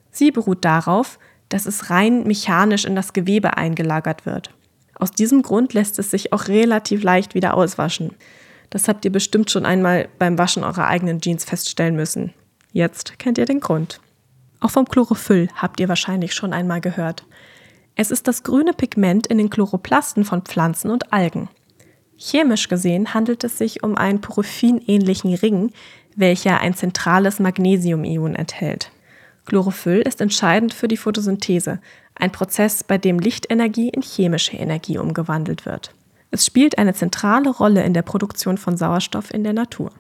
Sie 0.10 0.31
beruht 0.31 0.65
darauf, 0.65 1.19
dass 1.50 1.65
es 1.65 1.89
rein 1.89 2.24
mechanisch 2.24 2.86
in 2.86 2.96
das 2.96 3.13
Gewebe 3.13 3.58
eingelagert 3.58 4.25
wird. 4.25 4.51
Aus 4.96 5.12
diesem 5.12 5.41
Grund 5.41 5.74
lässt 5.74 5.98
es 6.00 6.12
sich 6.12 6.34
auch 6.34 6.48
relativ 6.48 7.03
leicht 7.03 7.34
wieder 7.34 7.56
auswaschen. 7.56 8.15
Das 8.70 8.88
habt 8.88 9.06
ihr 9.06 9.12
bestimmt 9.12 9.50
schon 9.50 9.65
einmal 9.65 10.10
beim 10.20 10.38
Waschen 10.38 10.63
eurer 10.63 10.88
eigenen 10.88 11.22
Jeans 11.22 11.46
feststellen 11.46 11.96
müssen. 11.96 12.34
Jetzt 12.72 13.18
kennt 13.18 13.38
ihr 13.38 13.46
den 13.46 13.62
Grund. 13.62 14.00
Auch 14.60 14.72
vom 14.72 14.86
Chlorophyll 14.86 15.50
habt 15.56 15.79
ihr 15.79 15.89
wahrscheinlich 15.89 16.34
schon 16.34 16.53
einmal 16.53 16.82
gehört. 16.82 17.25
Es 17.96 18.12
ist 18.12 18.27
das 18.27 18.44
grüne 18.44 18.74
Pigment 18.74 19.27
in 19.27 19.38
den 19.38 19.50
Chloroplasten 19.50 20.25
von 20.25 20.44
Pflanzen 20.44 20.91
und 20.91 21.12
Algen. 21.12 21.50
Chemisch 22.18 22.68
gesehen 22.68 23.13
handelt 23.13 23.44
es 23.46 23.58
sich 23.58 23.84
um 23.84 23.96
einen 23.96 24.22
Porphyrin-ähnlichen 24.22 25.34
Ring, 25.36 25.72
welcher 26.15 26.60
ein 26.60 26.74
zentrales 26.74 27.39
Magnesiumion 27.39 28.36
enthält. 28.36 28.91
Chlorophyll 29.50 30.01
ist 30.01 30.22
entscheidend 30.22 30.75
für 30.75 30.88
die 30.88 30.96
Photosynthese, 30.96 31.79
ein 32.13 32.32
Prozess, 32.32 32.84
bei 32.84 33.00
dem 33.00 33.18
Lichtenergie 33.18 33.89
in 33.89 34.03
chemische 34.03 34.56
Energie 34.56 35.00
umgewandelt 35.00 35.65
wird. 35.65 35.91
Es 36.29 36.46
spielt 36.46 36.77
eine 36.77 36.94
zentrale 36.94 37.50
Rolle 37.50 37.84
in 37.84 37.96
der 37.96 38.03
Produktion 38.03 38.60
von 38.60 38.77
Sauerstoff 38.77 39.34
in 39.34 39.44
der 39.44 39.53
Natur. 39.53 39.91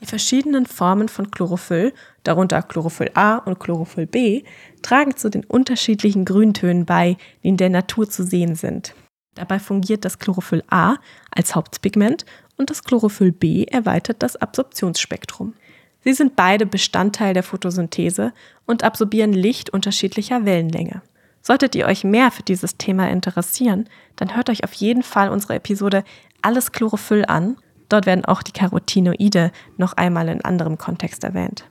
Die 0.00 0.06
verschiedenen 0.06 0.64
Formen 0.64 1.08
von 1.08 1.30
Chlorophyll, 1.30 1.92
darunter 2.22 2.62
Chlorophyll 2.62 3.10
A 3.12 3.36
und 3.36 3.60
Chlorophyll 3.60 4.06
B, 4.06 4.44
tragen 4.80 5.14
zu 5.14 5.28
den 5.28 5.44
unterschiedlichen 5.44 6.24
Grüntönen 6.24 6.86
bei, 6.86 7.18
die 7.42 7.48
in 7.48 7.58
der 7.58 7.68
Natur 7.68 8.08
zu 8.08 8.24
sehen 8.24 8.54
sind. 8.54 8.94
Dabei 9.34 9.58
fungiert 9.58 10.06
das 10.06 10.18
Chlorophyll 10.18 10.64
A 10.70 10.96
als 11.30 11.54
Hauptpigment 11.54 12.24
und 12.56 12.70
das 12.70 12.82
Chlorophyll 12.82 13.32
B 13.32 13.64
erweitert 13.64 14.22
das 14.22 14.36
Absorptionsspektrum. 14.36 15.52
Sie 16.02 16.14
sind 16.14 16.36
beide 16.36 16.66
Bestandteil 16.66 17.34
der 17.34 17.42
Photosynthese 17.42 18.32
und 18.66 18.84
absorbieren 18.84 19.32
Licht 19.32 19.70
unterschiedlicher 19.70 20.44
Wellenlänge. 20.44 21.02
Solltet 21.42 21.74
ihr 21.74 21.86
euch 21.86 22.04
mehr 22.04 22.30
für 22.30 22.42
dieses 22.42 22.76
Thema 22.76 23.08
interessieren, 23.10 23.88
dann 24.16 24.36
hört 24.36 24.50
euch 24.50 24.64
auf 24.64 24.72
jeden 24.74 25.02
Fall 25.02 25.30
unsere 25.30 25.54
Episode 25.54 26.04
Alles 26.42 26.72
Chlorophyll 26.72 27.24
an. 27.26 27.56
Dort 27.88 28.06
werden 28.06 28.24
auch 28.24 28.42
die 28.42 28.52
Carotinoide 28.52 29.50
noch 29.76 29.94
einmal 29.94 30.28
in 30.28 30.44
anderem 30.44 30.78
Kontext 30.78 31.24
erwähnt. 31.24 31.64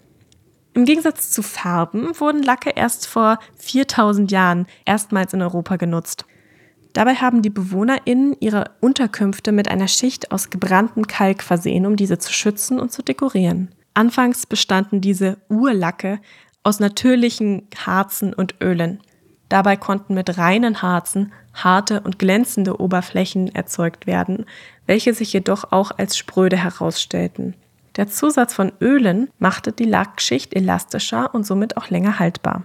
Im 0.73 0.85
Gegensatz 0.85 1.31
zu 1.31 1.41
Farben 1.41 2.19
wurden 2.19 2.43
Lacke 2.43 2.71
erst 2.71 3.07
vor 3.07 3.39
4000 3.57 4.31
Jahren 4.31 4.67
erstmals 4.85 5.33
in 5.33 5.41
Europa 5.41 5.77
genutzt. 5.77 6.25
Dabei 6.93 7.15
haben 7.15 7.41
die 7.41 7.49
BewohnerInnen 7.49 8.35
ihre 8.39 8.71
Unterkünfte 8.79 9.51
mit 9.51 9.69
einer 9.69 9.87
Schicht 9.87 10.31
aus 10.31 10.49
gebranntem 10.49 11.07
Kalk 11.07 11.43
versehen, 11.43 11.85
um 11.85 11.95
diese 11.95 12.17
zu 12.17 12.33
schützen 12.33 12.79
und 12.79 12.91
zu 12.91 13.03
dekorieren. 13.03 13.69
Anfangs 13.93 14.45
bestanden 14.45 15.01
diese 15.01 15.37
Urlacke 15.49 16.19
aus 16.63 16.79
natürlichen 16.79 17.67
Harzen 17.85 18.33
und 18.33 18.55
Ölen. 18.61 18.99
Dabei 19.49 19.77
konnten 19.77 20.13
mit 20.13 20.37
reinen 20.37 20.81
Harzen 20.81 21.33
harte 21.53 22.01
und 22.01 22.19
glänzende 22.19 22.79
Oberflächen 22.79 23.53
erzeugt 23.53 24.05
werden, 24.07 24.45
welche 24.85 25.13
sich 25.13 25.33
jedoch 25.33 25.71
auch 25.71 25.91
als 25.97 26.17
spröde 26.17 26.57
herausstellten. 26.57 27.55
Der 27.95 28.07
Zusatz 28.07 28.53
von 28.53 28.71
Ölen 28.79 29.29
machte 29.39 29.71
die 29.71 29.85
Lackschicht 29.85 30.55
elastischer 30.55 31.33
und 31.33 31.45
somit 31.45 31.75
auch 31.77 31.89
länger 31.89 32.19
haltbar. 32.19 32.63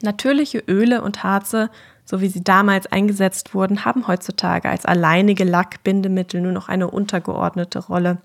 Natürliche 0.00 0.62
Öle 0.66 1.02
und 1.02 1.22
Harze, 1.22 1.70
so 2.04 2.20
wie 2.20 2.28
sie 2.28 2.42
damals 2.42 2.86
eingesetzt 2.86 3.54
wurden, 3.54 3.84
haben 3.84 4.06
heutzutage 4.08 4.68
als 4.68 4.84
alleinige 4.84 5.44
Lackbindemittel 5.44 6.40
nur 6.40 6.52
noch 6.52 6.68
eine 6.68 6.90
untergeordnete 6.90 7.80
Rolle. 7.80 8.18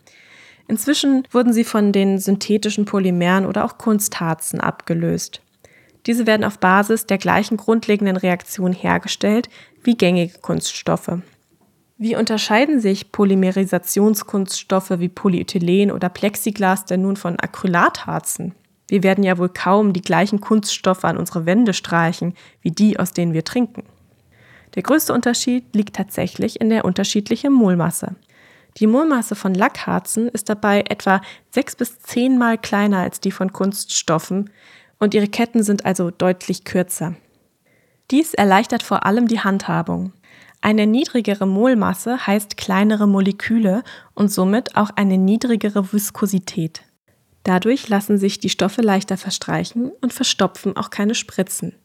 Inzwischen 0.67 1.27
wurden 1.31 1.53
sie 1.53 1.63
von 1.63 1.91
den 1.91 2.19
synthetischen 2.19 2.85
Polymeren 2.85 3.45
oder 3.45 3.63
auch 3.63 3.77
Kunstharzen 3.77 4.59
abgelöst. 4.59 5.41
Diese 6.05 6.27
werden 6.27 6.43
auf 6.43 6.59
Basis 6.59 7.05
der 7.05 7.17
gleichen 7.17 7.57
grundlegenden 7.57 8.17
Reaktion 8.17 8.73
hergestellt 8.73 9.49
wie 9.83 9.95
gängige 9.95 10.39
Kunststoffe. 10.39 11.19
Wie 11.97 12.15
unterscheiden 12.15 12.79
sich 12.79 13.11
Polymerisationskunststoffe 13.11 14.99
wie 14.99 15.09
Polyethylen 15.09 15.91
oder 15.91 16.09
Plexiglas 16.09 16.85
denn 16.85 17.01
nun 17.01 17.15
von 17.15 17.39
Acrylatharzen? 17.39 18.53
Wir 18.87 19.03
werden 19.03 19.23
ja 19.23 19.37
wohl 19.37 19.49
kaum 19.49 19.93
die 19.93 20.01
gleichen 20.01 20.39
Kunststoffe 20.39 21.03
an 21.03 21.17
unsere 21.17 21.45
Wände 21.45 21.73
streichen, 21.73 22.35
wie 22.61 22.71
die, 22.71 22.99
aus 22.99 23.13
denen 23.13 23.33
wir 23.33 23.43
trinken. 23.43 23.83
Der 24.75 24.83
größte 24.83 25.11
Unterschied 25.11 25.75
liegt 25.75 25.95
tatsächlich 25.95 26.61
in 26.61 26.69
der 26.69 26.85
unterschiedlichen 26.85 27.51
Molmasse. 27.51 28.15
Die 28.77 28.87
Molmasse 28.87 29.35
von 29.35 29.53
Lackharzen 29.53 30.27
ist 30.29 30.49
dabei 30.49 30.81
etwa 30.87 31.21
sechs 31.51 31.75
bis 31.75 31.99
zehnmal 31.99 32.57
kleiner 32.57 32.99
als 32.99 33.19
die 33.19 33.31
von 33.31 33.51
Kunststoffen, 33.51 34.51
und 34.99 35.13
ihre 35.13 35.27
Ketten 35.27 35.61
sind 35.61 35.85
also 35.85 36.09
deutlich 36.09 36.63
kürzer. 36.63 37.15
Dies 38.09 38.33
erleichtert 38.33 38.81
vor 38.81 39.05
allem 39.05 39.27
die 39.27 39.41
Handhabung. 39.41 40.11
Eine 40.61 40.87
niedrigere 40.87 41.45
Molmasse 41.45 42.25
heißt 42.25 42.57
kleinere 42.57 43.07
Moleküle 43.07 43.83
und 44.15 44.31
somit 44.31 44.75
auch 44.75 44.89
eine 44.95 45.19
niedrigere 45.19 45.93
Viskosität. 45.93 46.81
Dadurch 47.43 47.89
lassen 47.89 48.17
sich 48.17 48.39
die 48.39 48.49
Stoffe 48.49 48.81
leichter 48.81 49.17
verstreichen 49.17 49.91
und 50.01 50.13
verstopfen 50.13 50.75
auch 50.75 50.89
keine 50.89 51.13
Spritzen. 51.15 51.75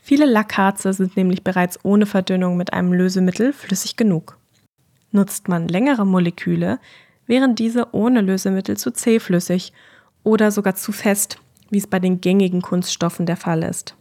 Viele 0.00 0.26
Lackharze 0.26 0.92
sind 0.92 1.16
nämlich 1.16 1.42
bereits 1.42 1.78
ohne 1.82 2.06
Verdünnung 2.06 2.56
mit 2.56 2.72
einem 2.72 2.92
Lösemittel 2.92 3.52
flüssig 3.52 3.96
genug. 3.96 4.38
Nutzt 5.14 5.46
man 5.46 5.68
längere 5.68 6.04
Moleküle, 6.04 6.80
wären 7.28 7.54
diese 7.54 7.94
ohne 7.94 8.20
Lösemittel 8.20 8.76
zu 8.76 8.90
zähflüssig 8.90 9.72
oder 10.24 10.50
sogar 10.50 10.74
zu 10.74 10.90
fest, 10.90 11.38
wie 11.70 11.78
es 11.78 11.86
bei 11.86 12.00
den 12.00 12.20
gängigen 12.20 12.62
Kunststoffen 12.62 13.24
der 13.24 13.36
Fall 13.36 13.62
ist. 13.62 13.94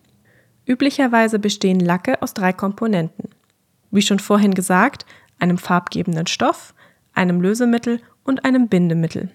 Üblicherweise 0.66 1.38
bestehen 1.38 1.80
Lacke 1.80 2.20
aus 2.24 2.34
drei 2.34 2.52
Komponenten. 2.52 3.30
Wie 3.92 4.02
schon 4.02 4.18
vorhin 4.18 4.56
gesagt, 4.56 5.06
einem 5.38 5.60
farbgebenden 5.60 6.26
Stoff, 6.26 6.74
einem 7.14 7.42
Lösemittel 7.42 8.02
und 8.24 8.44
einem 8.44 8.68
Bindemittel. 8.68 9.30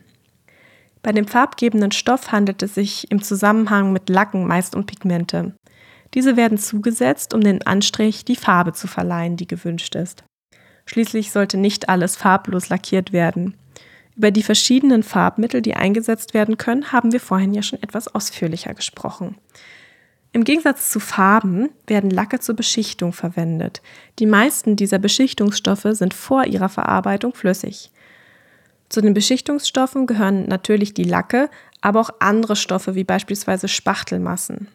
Bei 1.04 1.12
dem 1.12 1.28
farbgebenden 1.28 1.92
Stoff 1.92 2.32
handelt 2.32 2.60
es 2.64 2.74
sich 2.74 3.08
im 3.12 3.22
Zusammenhang 3.22 3.92
mit 3.92 4.08
Lacken 4.08 4.48
meist 4.48 4.74
um 4.74 4.84
Pigmente. 4.84 5.54
Diese 6.14 6.36
werden 6.36 6.58
zugesetzt, 6.58 7.34
um 7.34 7.40
den 7.40 7.64
Anstrich 7.64 8.24
die 8.24 8.34
Farbe 8.34 8.72
zu 8.72 8.88
verleihen, 8.88 9.36
die 9.36 9.46
gewünscht 9.46 9.94
ist. 9.94 10.24
Schließlich 10.88 11.32
sollte 11.32 11.58
nicht 11.58 11.90
alles 11.90 12.16
farblos 12.16 12.70
lackiert 12.70 13.12
werden. 13.12 13.52
Über 14.16 14.30
die 14.30 14.42
verschiedenen 14.42 15.02
Farbmittel, 15.02 15.60
die 15.60 15.74
eingesetzt 15.74 16.32
werden 16.32 16.56
können, 16.56 16.92
haben 16.92 17.12
wir 17.12 17.20
vorhin 17.20 17.52
ja 17.52 17.60
schon 17.60 17.82
etwas 17.82 18.08
ausführlicher 18.08 18.72
gesprochen. 18.72 19.36
Im 20.32 20.44
Gegensatz 20.44 20.90
zu 20.90 20.98
Farben 20.98 21.68
werden 21.86 22.08
Lacke 22.08 22.40
zur 22.40 22.56
Beschichtung 22.56 23.12
verwendet. 23.12 23.82
Die 24.18 24.24
meisten 24.24 24.76
dieser 24.76 24.98
Beschichtungsstoffe 24.98 25.88
sind 25.92 26.14
vor 26.14 26.46
ihrer 26.46 26.70
Verarbeitung 26.70 27.34
flüssig. 27.34 27.90
Zu 28.88 29.02
den 29.02 29.12
Beschichtungsstoffen 29.12 30.06
gehören 30.06 30.46
natürlich 30.46 30.94
die 30.94 31.04
Lacke, 31.04 31.50
aber 31.82 32.00
auch 32.00 32.10
andere 32.18 32.56
Stoffe 32.56 32.94
wie 32.94 33.04
beispielsweise 33.04 33.68
Spachtelmassen. 33.68 34.68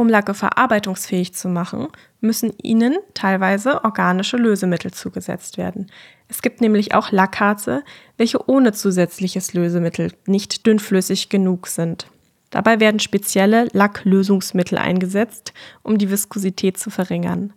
Um 0.00 0.08
Lacke 0.08 0.32
verarbeitungsfähig 0.32 1.34
zu 1.34 1.46
machen, 1.46 1.88
müssen 2.22 2.54
ihnen 2.62 2.96
teilweise 3.12 3.84
organische 3.84 4.38
Lösemittel 4.38 4.92
zugesetzt 4.92 5.58
werden. 5.58 5.90
Es 6.26 6.40
gibt 6.40 6.62
nämlich 6.62 6.94
auch 6.94 7.12
Lackharze, 7.12 7.84
welche 8.16 8.48
ohne 8.48 8.72
zusätzliches 8.72 9.52
Lösemittel 9.52 10.14
nicht 10.24 10.66
dünnflüssig 10.66 11.28
genug 11.28 11.66
sind. 11.66 12.06
Dabei 12.48 12.80
werden 12.80 12.98
spezielle 12.98 13.68
Lacklösungsmittel 13.74 14.78
eingesetzt, 14.78 15.52
um 15.82 15.98
die 15.98 16.10
Viskosität 16.10 16.78
zu 16.78 16.88
verringern. 16.88 17.52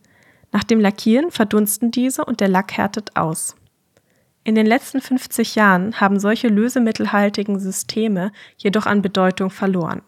Nach 0.52 0.66
dem 0.66 0.82
Lackieren 0.82 1.32
verdunsten 1.32 1.92
diese 1.92 2.26
und 2.26 2.42
der 2.42 2.50
Lack 2.50 2.74
härtet 2.74 3.16
aus. 3.16 3.56
In 4.44 4.56
den 4.56 4.66
letzten 4.66 5.00
50 5.00 5.56
Jahren 5.56 6.02
haben 6.02 6.20
solche 6.20 6.50
lösemittelhaltigen 6.50 7.58
Systeme 7.58 8.34
jedoch 8.58 8.86
an 8.86 9.02
Bedeutung 9.02 9.50
verloren. 9.50 10.02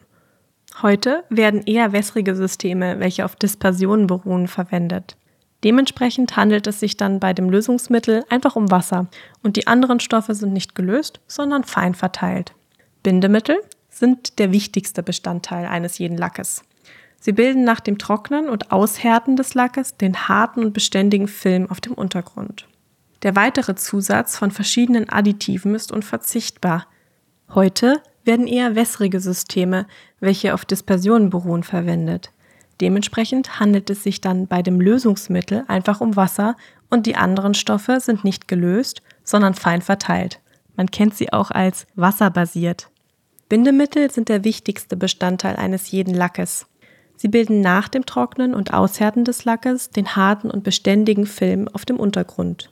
Heute 0.81 1.23
werden 1.29 1.63
eher 1.65 1.93
wässrige 1.93 2.35
Systeme, 2.35 2.99
welche 2.99 3.25
auf 3.25 3.35
Dispersionen 3.35 4.07
beruhen, 4.07 4.47
verwendet. 4.47 5.15
Dementsprechend 5.63 6.35
handelt 6.35 6.67
es 6.67 6.79
sich 6.79 6.97
dann 6.97 7.19
bei 7.19 7.33
dem 7.33 7.49
Lösungsmittel 7.49 8.23
einfach 8.29 8.55
um 8.55 8.69
Wasser 8.69 9.07
und 9.41 9.55
die 9.55 9.67
anderen 9.67 9.99
Stoffe 9.99 10.35
sind 10.35 10.53
nicht 10.53 10.75
gelöst, 10.75 11.21
sondern 11.27 11.63
fein 11.63 11.95
verteilt. 11.95 12.53
Bindemittel 13.03 13.57
sind 13.89 14.37
der 14.37 14.51
wichtigste 14.51 15.01
Bestandteil 15.01 15.65
eines 15.65 15.97
jeden 15.97 16.17
Lackes. 16.17 16.63
Sie 17.19 17.31
bilden 17.31 17.63
nach 17.63 17.79
dem 17.79 17.97
Trocknen 17.97 18.49
und 18.49 18.71
Aushärten 18.71 19.37
des 19.37 19.53
Lackes 19.53 19.97
den 19.97 20.27
harten 20.27 20.63
und 20.63 20.73
beständigen 20.73 21.27
Film 21.27 21.71
auf 21.71 21.81
dem 21.81 21.93
Untergrund. 21.93 22.67
Der 23.23 23.35
weitere 23.35 23.75
Zusatz 23.75 24.37
von 24.37 24.51
verschiedenen 24.51 25.09
Additiven 25.09 25.73
ist 25.73 25.91
unverzichtbar. 25.91 26.85
Heute 27.55 28.01
werden 28.25 28.47
eher 28.47 28.75
wässrige 28.75 29.19
Systeme, 29.19 29.85
welche 30.19 30.53
auf 30.53 30.65
Dispersionen 30.65 31.29
beruhen, 31.29 31.63
verwendet. 31.63 32.31
Dementsprechend 32.81 33.59
handelt 33.59 33.89
es 33.89 34.03
sich 34.03 34.19
dann 34.19 34.47
bei 34.47 34.61
dem 34.61 34.81
Lösungsmittel 34.81 35.63
einfach 35.67 36.01
um 36.01 36.15
Wasser 36.15 36.57
und 36.89 37.05
die 37.05 37.15
anderen 37.15 37.53
Stoffe 37.53 37.99
sind 37.99 38.23
nicht 38.23 38.47
gelöst, 38.47 39.01
sondern 39.23 39.53
fein 39.53 39.81
verteilt. 39.81 40.41
Man 40.75 40.91
kennt 40.91 41.15
sie 41.15 41.31
auch 41.31 41.51
als 41.51 41.87
wasserbasiert. 41.95 42.89
Bindemittel 43.47 44.11
sind 44.11 44.27
der 44.27 44.43
wichtigste 44.43 44.97
Bestandteil 44.97 45.55
eines 45.55 45.91
jeden 45.91 46.13
Lackes. 46.13 46.65
Sie 47.15 47.29
bilden 47.29 47.61
nach 47.61 47.87
dem 47.87 48.05
Trocknen 48.05 48.53
und 48.53 48.73
Aushärten 48.73 49.23
des 49.23 49.45
Lackes 49.45 49.89
den 49.89 50.15
harten 50.15 50.51
und 50.51 50.63
beständigen 50.63 51.25
Film 51.25 51.69
auf 51.69 51.85
dem 51.85 51.97
Untergrund. 51.97 52.69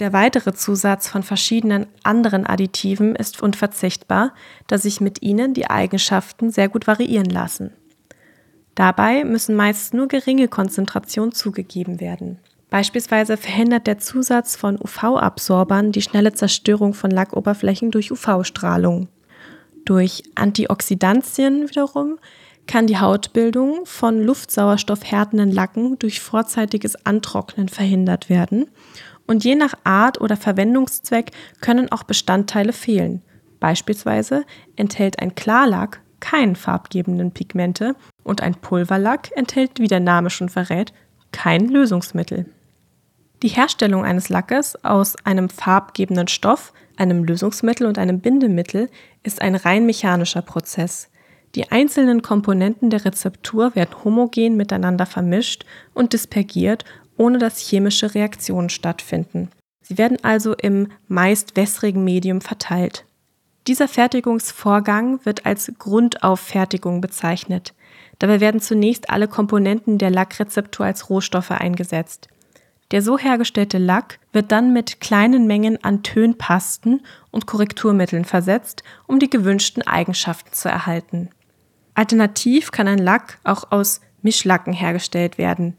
Der 0.00 0.14
weitere 0.14 0.54
Zusatz 0.54 1.08
von 1.08 1.22
verschiedenen 1.22 1.86
anderen 2.02 2.46
Additiven 2.46 3.14
ist 3.14 3.42
unverzichtbar, 3.42 4.32
da 4.66 4.78
sich 4.78 5.02
mit 5.02 5.20
ihnen 5.20 5.52
die 5.52 5.68
Eigenschaften 5.68 6.50
sehr 6.50 6.70
gut 6.70 6.86
variieren 6.86 7.28
lassen. 7.28 7.72
Dabei 8.74 9.24
müssen 9.24 9.54
meist 9.54 9.92
nur 9.92 10.08
geringe 10.08 10.48
Konzentrationen 10.48 11.32
zugegeben 11.32 12.00
werden. 12.00 12.38
Beispielsweise 12.70 13.36
verhindert 13.36 13.86
der 13.86 13.98
Zusatz 13.98 14.56
von 14.56 14.78
UV-Absorbern 14.80 15.92
die 15.92 16.02
schnelle 16.02 16.32
Zerstörung 16.32 16.94
von 16.94 17.10
Lackoberflächen 17.10 17.90
durch 17.90 18.10
UV-Strahlung. 18.10 19.08
Durch 19.84 20.22
Antioxidantien 20.34 21.68
wiederum 21.68 22.18
kann 22.66 22.86
die 22.86 22.98
Hautbildung 22.98 23.84
von 23.84 24.22
luftsauerstoffhärtenden 24.22 25.50
Lacken 25.50 25.98
durch 25.98 26.20
vorzeitiges 26.20 27.04
Antrocknen 27.04 27.68
verhindert 27.68 28.30
werden 28.30 28.66
und 29.30 29.44
je 29.44 29.54
nach 29.54 29.74
Art 29.84 30.20
oder 30.20 30.36
Verwendungszweck 30.36 31.30
können 31.60 31.92
auch 31.92 32.02
Bestandteile 32.02 32.72
fehlen. 32.72 33.22
Beispielsweise 33.60 34.44
enthält 34.74 35.20
ein 35.20 35.36
Klarlack 35.36 36.00
keinen 36.18 36.56
farbgebenden 36.56 37.30
Pigmente 37.30 37.94
und 38.24 38.42
ein 38.42 38.56
Pulverlack 38.56 39.30
enthält, 39.36 39.78
wie 39.78 39.86
der 39.86 40.00
Name 40.00 40.30
schon 40.30 40.48
verrät, 40.48 40.92
kein 41.30 41.68
Lösungsmittel. 41.68 42.46
Die 43.44 43.48
Herstellung 43.48 44.04
eines 44.04 44.30
Lackes 44.30 44.84
aus 44.84 45.14
einem 45.24 45.48
farbgebenden 45.48 46.26
Stoff, 46.26 46.72
einem 46.96 47.22
Lösungsmittel 47.22 47.86
und 47.86 47.98
einem 47.98 48.18
Bindemittel 48.18 48.90
ist 49.22 49.40
ein 49.42 49.54
rein 49.54 49.86
mechanischer 49.86 50.42
Prozess. 50.42 51.08
Die 51.54 51.70
einzelnen 51.70 52.22
Komponenten 52.22 52.90
der 52.90 53.04
Rezeptur 53.04 53.76
werden 53.76 54.04
homogen 54.04 54.56
miteinander 54.56 55.06
vermischt 55.06 55.64
und 55.94 56.14
dispergiert, 56.14 56.84
ohne 57.20 57.36
dass 57.36 57.58
chemische 57.58 58.14
Reaktionen 58.14 58.70
stattfinden. 58.70 59.50
Sie 59.82 59.98
werden 59.98 60.16
also 60.22 60.54
im 60.54 60.88
meist 61.06 61.54
wässrigen 61.54 62.02
Medium 62.02 62.40
verteilt. 62.40 63.04
Dieser 63.66 63.88
Fertigungsvorgang 63.88 65.22
wird 65.26 65.44
als 65.44 65.70
Grundauffertigung 65.78 67.02
bezeichnet. 67.02 67.74
Dabei 68.18 68.40
werden 68.40 68.62
zunächst 68.62 69.10
alle 69.10 69.28
Komponenten 69.28 69.98
der 69.98 70.10
Lackrezeptur 70.10 70.86
als 70.86 71.10
Rohstoffe 71.10 71.50
eingesetzt. 71.50 72.28
Der 72.90 73.02
so 73.02 73.18
hergestellte 73.18 73.76
Lack 73.76 74.18
wird 74.32 74.50
dann 74.50 74.72
mit 74.72 75.02
kleinen 75.02 75.46
Mengen 75.46 75.84
an 75.84 76.02
Tönpasten 76.02 77.02
und 77.30 77.44
Korrekturmitteln 77.44 78.24
versetzt, 78.24 78.82
um 79.06 79.18
die 79.18 79.28
gewünschten 79.28 79.86
Eigenschaften 79.86 80.54
zu 80.54 80.70
erhalten. 80.70 81.28
Alternativ 81.92 82.70
kann 82.72 82.88
ein 82.88 82.98
Lack 82.98 83.38
auch 83.44 83.70
aus 83.72 84.00
Mischlacken 84.22 84.72
hergestellt 84.72 85.36
werden. 85.36 85.76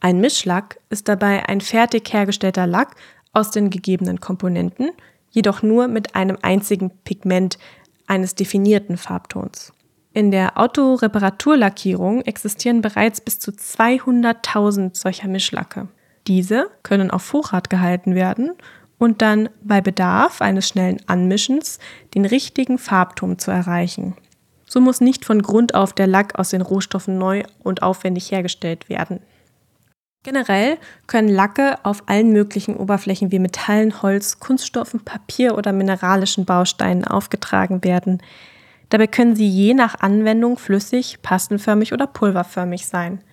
Ein 0.00 0.20
Mischlack 0.20 0.80
ist 0.90 1.08
dabei 1.08 1.48
ein 1.48 1.60
fertig 1.60 2.12
hergestellter 2.12 2.66
Lack 2.66 2.94
aus 3.32 3.50
den 3.50 3.70
gegebenen 3.70 4.20
Komponenten, 4.20 4.90
jedoch 5.30 5.62
nur 5.62 5.88
mit 5.88 6.14
einem 6.14 6.38
einzigen 6.42 6.90
Pigment 7.04 7.58
eines 8.06 8.34
definierten 8.34 8.96
Farbtons. 8.96 9.72
In 10.12 10.30
der 10.30 10.58
Autoreparaturlackierung 10.58 12.22
existieren 12.22 12.80
bereits 12.80 13.20
bis 13.20 13.38
zu 13.38 13.50
200.000 13.50 14.96
solcher 14.96 15.28
Mischlacke. 15.28 15.88
Diese 16.26 16.70
können 16.82 17.10
auf 17.10 17.22
Vorrat 17.22 17.70
gehalten 17.70 18.14
werden 18.14 18.52
und 18.98 19.22
dann 19.22 19.48
bei 19.62 19.80
Bedarf 19.80 20.42
eines 20.42 20.68
schnellen 20.68 21.00
Anmischens 21.06 21.78
den 22.14 22.24
richtigen 22.24 22.78
Farbton 22.78 23.38
zu 23.38 23.50
erreichen. 23.50 24.16
So 24.66 24.80
muss 24.80 25.00
nicht 25.00 25.24
von 25.24 25.40
Grund 25.40 25.74
auf 25.74 25.92
der 25.92 26.06
Lack 26.06 26.38
aus 26.38 26.50
den 26.50 26.62
Rohstoffen 26.62 27.16
neu 27.16 27.42
und 27.62 27.82
aufwendig 27.82 28.30
hergestellt 28.30 28.88
werden. 28.88 29.20
Generell 30.28 30.76
können 31.06 31.30
Lacke 31.30 31.78
auf 31.84 32.02
allen 32.04 32.34
möglichen 32.34 32.76
Oberflächen 32.76 33.32
wie 33.32 33.38
Metallen, 33.38 34.02
Holz, 34.02 34.38
Kunststoffen, 34.38 35.00
Papier 35.00 35.56
oder 35.56 35.72
mineralischen 35.72 36.44
Bausteinen 36.44 37.06
aufgetragen 37.06 37.82
werden. 37.82 38.20
Dabei 38.90 39.06
können 39.06 39.36
sie 39.36 39.48
je 39.48 39.72
nach 39.72 40.00
Anwendung 40.00 40.58
flüssig, 40.58 41.22
pastenförmig 41.22 41.94
oder 41.94 42.06
pulverförmig 42.06 42.86
sein. 42.86 43.24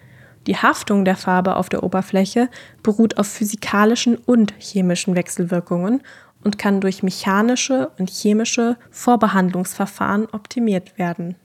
Die 0.47 0.55
Haftung 0.55 1.03
der 1.03 1.17
Farbe 1.17 1.57
auf 1.57 1.67
der 1.67 1.83
Oberfläche 1.83 2.47
beruht 2.81 3.17
auf 3.17 3.27
physikalischen 3.27 4.15
und 4.15 4.53
chemischen 4.57 5.17
Wechselwirkungen 5.17 6.01
und 6.45 6.57
kann 6.57 6.79
durch 6.79 7.03
mechanische 7.03 7.89
und 7.99 8.09
chemische 8.09 8.77
Vorbehandlungsverfahren 8.89 10.27
optimiert 10.31 10.97
werden. 10.97 11.35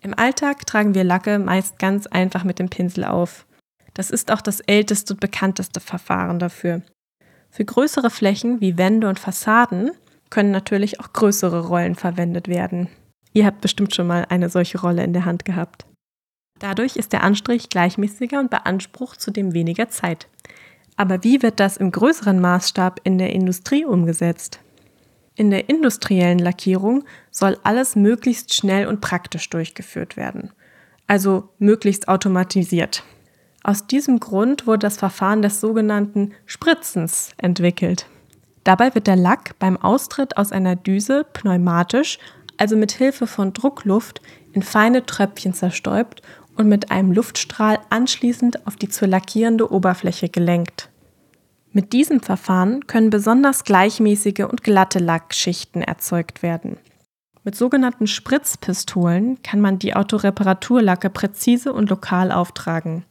Im 0.00 0.16
Alltag 0.16 0.64
tragen 0.64 0.94
wir 0.94 1.02
Lacke 1.02 1.40
meist 1.40 1.80
ganz 1.80 2.06
einfach 2.06 2.44
mit 2.44 2.60
dem 2.60 2.68
Pinsel 2.68 3.02
auf. 3.02 3.46
Das 3.94 4.10
ist 4.10 4.30
auch 4.30 4.40
das 4.40 4.60
älteste 4.60 5.14
und 5.14 5.20
bekannteste 5.20 5.80
Verfahren 5.80 6.38
dafür. 6.38 6.82
Für 7.50 7.64
größere 7.64 8.10
Flächen 8.10 8.60
wie 8.60 8.78
Wände 8.78 9.08
und 9.08 9.18
Fassaden 9.18 9.90
können 10.30 10.52
natürlich 10.52 11.00
auch 11.00 11.12
größere 11.12 11.66
Rollen 11.66 11.96
verwendet 11.96 12.48
werden. 12.48 12.88
Ihr 13.32 13.46
habt 13.46 13.60
bestimmt 13.60 13.94
schon 13.94 14.06
mal 14.06 14.26
eine 14.28 14.48
solche 14.48 14.80
Rolle 14.80 15.02
in 15.02 15.12
der 15.12 15.24
Hand 15.24 15.44
gehabt. 15.44 15.86
Dadurch 16.58 16.96
ist 16.96 17.12
der 17.12 17.24
Anstrich 17.24 17.68
gleichmäßiger 17.68 18.38
und 18.38 18.50
beansprucht 18.50 19.20
zudem 19.20 19.54
weniger 19.54 19.88
Zeit. 19.88 20.28
Aber 20.96 21.24
wie 21.24 21.42
wird 21.42 21.58
das 21.58 21.76
im 21.76 21.90
größeren 21.90 22.40
Maßstab 22.40 23.00
in 23.04 23.18
der 23.18 23.32
Industrie 23.32 23.84
umgesetzt? 23.84 24.60
In 25.34 25.50
der 25.50 25.68
industriellen 25.70 26.38
Lackierung 26.38 27.04
soll 27.30 27.58
alles 27.62 27.96
möglichst 27.96 28.52
schnell 28.52 28.86
und 28.86 29.00
praktisch 29.00 29.48
durchgeführt 29.48 30.18
werden, 30.18 30.52
also 31.06 31.48
möglichst 31.58 32.08
automatisiert. 32.08 33.04
Aus 33.62 33.86
diesem 33.86 34.20
Grund 34.20 34.66
wurde 34.66 34.80
das 34.80 34.96
Verfahren 34.96 35.42
des 35.42 35.60
sogenannten 35.60 36.32
Spritzens 36.46 37.30
entwickelt. 37.36 38.06
Dabei 38.64 38.94
wird 38.94 39.06
der 39.06 39.16
Lack 39.16 39.58
beim 39.58 39.76
Austritt 39.76 40.36
aus 40.36 40.52
einer 40.52 40.76
Düse 40.76 41.24
pneumatisch, 41.32 42.18
also 42.56 42.76
mit 42.76 42.92
Hilfe 42.92 43.26
von 43.26 43.52
Druckluft, 43.52 44.20
in 44.52 44.62
feine 44.62 45.04
Tröpfchen 45.06 45.54
zerstäubt 45.54 46.22
und 46.56 46.68
mit 46.68 46.90
einem 46.90 47.12
Luftstrahl 47.12 47.78
anschließend 47.90 48.66
auf 48.66 48.76
die 48.76 48.88
zu 48.88 49.06
lackierende 49.06 49.70
Oberfläche 49.70 50.28
gelenkt. 50.28 50.90
Mit 51.72 51.92
diesem 51.92 52.20
Verfahren 52.20 52.86
können 52.86 53.10
besonders 53.10 53.64
gleichmäßige 53.64 54.44
und 54.50 54.64
glatte 54.64 54.98
Lackschichten 54.98 55.82
erzeugt 55.82 56.42
werden. 56.42 56.78
Mit 57.44 57.54
sogenannten 57.54 58.06
Spritzpistolen 58.06 59.40
kann 59.42 59.60
man 59.60 59.78
die 59.78 59.94
Autoreparaturlacke 59.94 61.08
präzise 61.10 61.72
und 61.72 61.88
lokal 61.88 62.32
auftragen. 62.32 63.04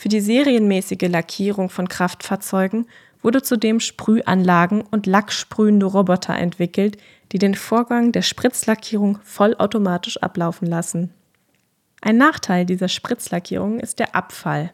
Für 0.00 0.08
die 0.08 0.22
serienmäßige 0.22 1.10
Lackierung 1.10 1.68
von 1.68 1.86
Kraftfahrzeugen 1.86 2.86
wurde 3.20 3.42
zudem 3.42 3.80
Sprühanlagen 3.80 4.80
und 4.80 5.04
lacksprühende 5.04 5.84
Roboter 5.84 6.34
entwickelt, 6.34 6.96
die 7.32 7.38
den 7.38 7.54
Vorgang 7.54 8.10
der 8.10 8.22
Spritzlackierung 8.22 9.18
vollautomatisch 9.24 10.16
ablaufen 10.16 10.66
lassen. 10.66 11.12
Ein 12.00 12.16
Nachteil 12.16 12.64
dieser 12.64 12.88
Spritzlackierung 12.88 13.78
ist 13.78 13.98
der 13.98 14.14
Abfall, 14.14 14.72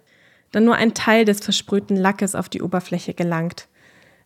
da 0.52 0.60
nur 0.60 0.76
ein 0.76 0.94
Teil 0.94 1.24
des 1.24 1.40
versprühten 1.40 1.96
Lackes 1.96 2.36
auf 2.36 2.48
die 2.48 2.62
Oberfläche 2.62 3.12
gelangt. 3.12 3.66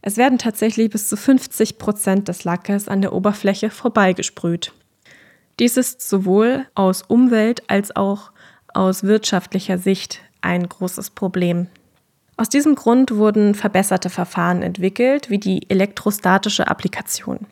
Es 0.02 0.18
werden 0.18 0.36
tatsächlich 0.36 0.90
bis 0.90 1.08
zu 1.08 1.16
50 1.16 1.78
Prozent 1.78 2.28
des 2.28 2.44
Lackes 2.44 2.88
an 2.88 3.00
der 3.00 3.14
Oberfläche 3.14 3.70
vorbeigesprüht. 3.70 4.74
Dies 5.60 5.78
ist 5.78 6.06
sowohl 6.06 6.66
aus 6.74 7.00
Umwelt- 7.00 7.62
als 7.68 7.96
auch 7.96 8.32
aus 8.74 9.02
wirtschaftlicher 9.02 9.78
Sicht 9.78 10.20
ein 10.42 10.68
großes 10.68 11.10
Problem. 11.10 11.68
Aus 12.36 12.48
diesem 12.48 12.74
Grund 12.74 13.14
wurden 13.16 13.54
verbesserte 13.54 14.08
Verfahren 14.08 14.62
entwickelt, 14.62 15.28
wie 15.28 15.38
die 15.38 15.68
elektrostatische 15.68 16.68
Applikation. 16.68 17.46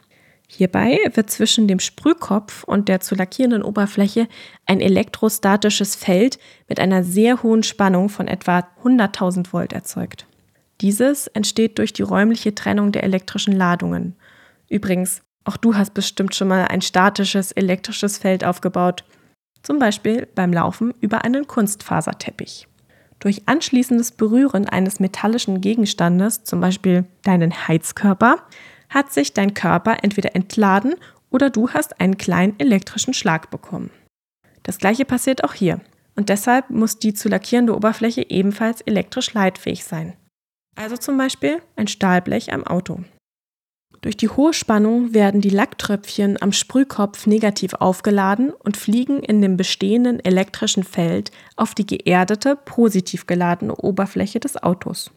Hierbei 0.51 0.99
wird 1.13 1.31
zwischen 1.31 1.69
dem 1.69 1.79
Sprühkopf 1.79 2.65
und 2.65 2.89
der 2.89 3.01
zu 3.01 3.15
lackierenden 3.15 3.63
Oberfläche 3.63 4.29
ein 4.65 4.81
elektrostatisches 4.81 5.95
Feld 5.95 6.39
mit 6.69 6.81
einer 6.81 7.05
sehr 7.05 7.43
hohen 7.43 7.63
Spannung 7.63 8.09
von 8.09 8.29
etwa 8.29 8.67
100.000 8.83 9.53
Volt 9.53 9.75
erzeugt. 9.75 10.27
Dieses 10.81 11.27
entsteht 11.27 11.79
durch 11.79 11.93
die 11.93 12.03
räumliche 12.03 12.55
Trennung 12.55 12.93
der 12.93 13.05
elektrischen 13.05 13.53
Ladungen. 13.53 14.17
Übrigens, 14.71 15.21
auch 15.45 15.59
du 15.59 15.75
hast 15.75 15.93
bestimmt 15.93 16.35
schon 16.35 16.49
mal 16.49 16.67
ein 16.67 16.81
statisches 16.81 17.53
elektrisches 17.53 18.17
Feld 18.17 18.43
aufgebaut, 18.43 19.05
zum 19.63 19.79
Beispiel 19.79 20.27
beim 20.35 20.53
Laufen 20.53 20.95
über 21.01 21.25
einen 21.25 21.47
Kunstfaserteppich. 21.47 22.69
Durch 23.21 23.43
anschließendes 23.47 24.13
Berühren 24.13 24.69
eines 24.69 25.01
metallischen 25.01 25.61
Gegenstandes, 25.61 26.45
zum 26.45 26.61
Beispiel 26.61 27.05
deinen 27.23 27.69
Heizkörper, 27.69 28.43
hat 28.89 29.13
sich 29.13 29.35
dein 29.35 29.55
Körper 29.55 29.99
entweder 30.03 30.35
entladen 30.37 30.95
oder 31.31 31.51
du 31.51 31.71
hast 31.71 32.01
einen 32.01 32.17
kleinen 32.17 32.59
elektrischen 32.59 33.15
Schlag 33.15 33.51
bekommen. 33.51 33.91
Das 34.63 34.79
gleiche 34.79 35.05
passiert 35.05 35.45
auch 35.45 35.55
hier 35.55 35.81
und 36.15 36.29
deshalb 36.29 36.71
muss 36.71 36.99
die 36.99 37.15
zu 37.15 37.29
lackierende 37.29 37.75
Oberfläche 37.75 38.29
ebenfalls 38.29 38.81
elektrisch 38.83 39.33
leitfähig 39.35 39.85
sein. 39.85 40.15
Also 40.77 40.97
zum 40.97 41.17
Beispiel 41.19 41.61
ein 41.77 41.89
Stahlblech 41.89 42.53
am 42.53 42.65
Auto. 42.65 43.01
Durch 44.01 44.17
die 44.17 44.29
hohe 44.29 44.53
Spannung 44.53 45.13
werden 45.13 45.41
die 45.41 45.51
Lacktröpfchen 45.51 46.41
am 46.41 46.53
Sprühkopf 46.53 47.27
negativ 47.27 47.75
aufgeladen 47.75 48.53
und 48.53 48.77
fliegen 48.77 49.21
in 49.21 49.43
dem 49.43 49.57
bestehenden 49.57 50.25
elektrischen 50.25 50.85
Feld 50.85 51.33
auf 51.57 51.75
die 51.75 51.87
geerdete, 51.87 52.57
positiv 52.57 53.27
geladene 53.27 53.75
Oberfläche 53.75 54.39
des 54.39 54.63
Autos. 54.63 55.11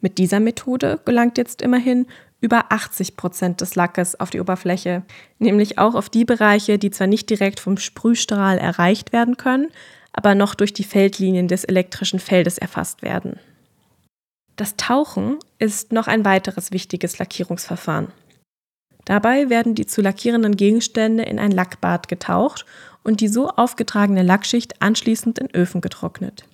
Mit 0.00 0.18
dieser 0.18 0.40
Methode 0.40 1.00
gelangt 1.04 1.38
jetzt 1.38 1.62
immerhin 1.62 2.06
über 2.40 2.72
80 2.72 3.16
Prozent 3.16 3.60
des 3.60 3.74
Lackes 3.74 4.18
auf 4.18 4.28
die 4.28 4.40
Oberfläche, 4.40 5.02
nämlich 5.38 5.78
auch 5.78 5.94
auf 5.94 6.10
die 6.10 6.24
Bereiche, 6.24 6.78
die 6.78 6.90
zwar 6.90 7.06
nicht 7.06 7.30
direkt 7.30 7.60
vom 7.60 7.78
Sprühstrahl 7.78 8.58
erreicht 8.58 9.12
werden 9.12 9.36
können, 9.36 9.68
aber 10.12 10.34
noch 10.34 10.54
durch 10.54 10.72
die 10.72 10.84
Feldlinien 10.84 11.48
des 11.48 11.64
elektrischen 11.64 12.18
Feldes 12.18 12.58
erfasst 12.58 13.02
werden. 13.02 13.38
Das 14.56 14.76
Tauchen 14.76 15.38
ist 15.58 15.92
noch 15.92 16.06
ein 16.06 16.24
weiteres 16.24 16.70
wichtiges 16.70 17.18
Lackierungsverfahren. 17.18 18.12
Dabei 19.04 19.50
werden 19.50 19.74
die 19.74 19.86
zu 19.86 20.00
lackierenden 20.00 20.56
Gegenstände 20.56 21.24
in 21.24 21.38
ein 21.38 21.50
Lackbad 21.50 22.08
getaucht 22.08 22.64
und 23.02 23.20
die 23.20 23.28
so 23.28 23.48
aufgetragene 23.48 24.22
Lackschicht 24.22 24.80
anschließend 24.80 25.38
in 25.38 25.54
Öfen 25.54 25.80
getrocknet. 25.80 26.44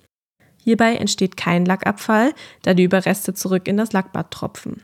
Hierbei 0.63 0.95
entsteht 0.95 1.37
kein 1.37 1.65
Lackabfall, 1.65 2.33
da 2.61 2.73
die 2.73 2.83
Überreste 2.83 3.33
zurück 3.33 3.67
in 3.67 3.77
das 3.77 3.93
Lackbad 3.93 4.31
tropfen. 4.31 4.81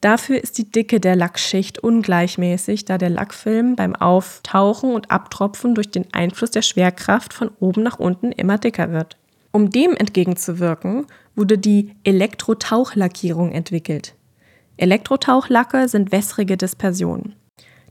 Dafür 0.00 0.40
ist 0.40 0.58
die 0.58 0.70
Dicke 0.70 1.00
der 1.00 1.16
Lackschicht 1.16 1.80
ungleichmäßig, 1.80 2.84
da 2.84 2.98
der 2.98 3.10
Lackfilm 3.10 3.74
beim 3.74 3.96
Auftauchen 3.96 4.92
und 4.92 5.10
Abtropfen 5.10 5.74
durch 5.74 5.90
den 5.90 6.06
Einfluss 6.12 6.52
der 6.52 6.62
Schwerkraft 6.62 7.32
von 7.32 7.50
oben 7.58 7.82
nach 7.82 7.98
unten 7.98 8.30
immer 8.30 8.58
dicker 8.58 8.92
wird. 8.92 9.16
Um 9.50 9.70
dem 9.70 9.96
entgegenzuwirken, 9.96 11.06
wurde 11.38 11.56
die 11.56 11.94
Elektrotauchlackierung 12.02 13.52
entwickelt. 13.52 14.14
Elektrotauchlacke 14.76 15.88
sind 15.88 16.12
wässrige 16.12 16.56
Dispersionen. 16.56 17.36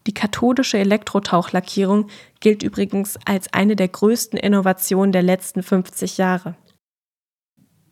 Die 0.05 0.13
kathodische 0.13 0.77
Elektrotauchlackierung 0.77 2.07
gilt 2.39 2.61
übrigens 2.61 3.17
als 3.25 3.51
eine 3.53 3.75
der 3.75 3.87
größten 3.87 4.37
Innovationen 4.37 5.11
der 5.11 5.23
letzten 5.23 5.63
50 5.63 6.17
Jahre. 6.17 6.55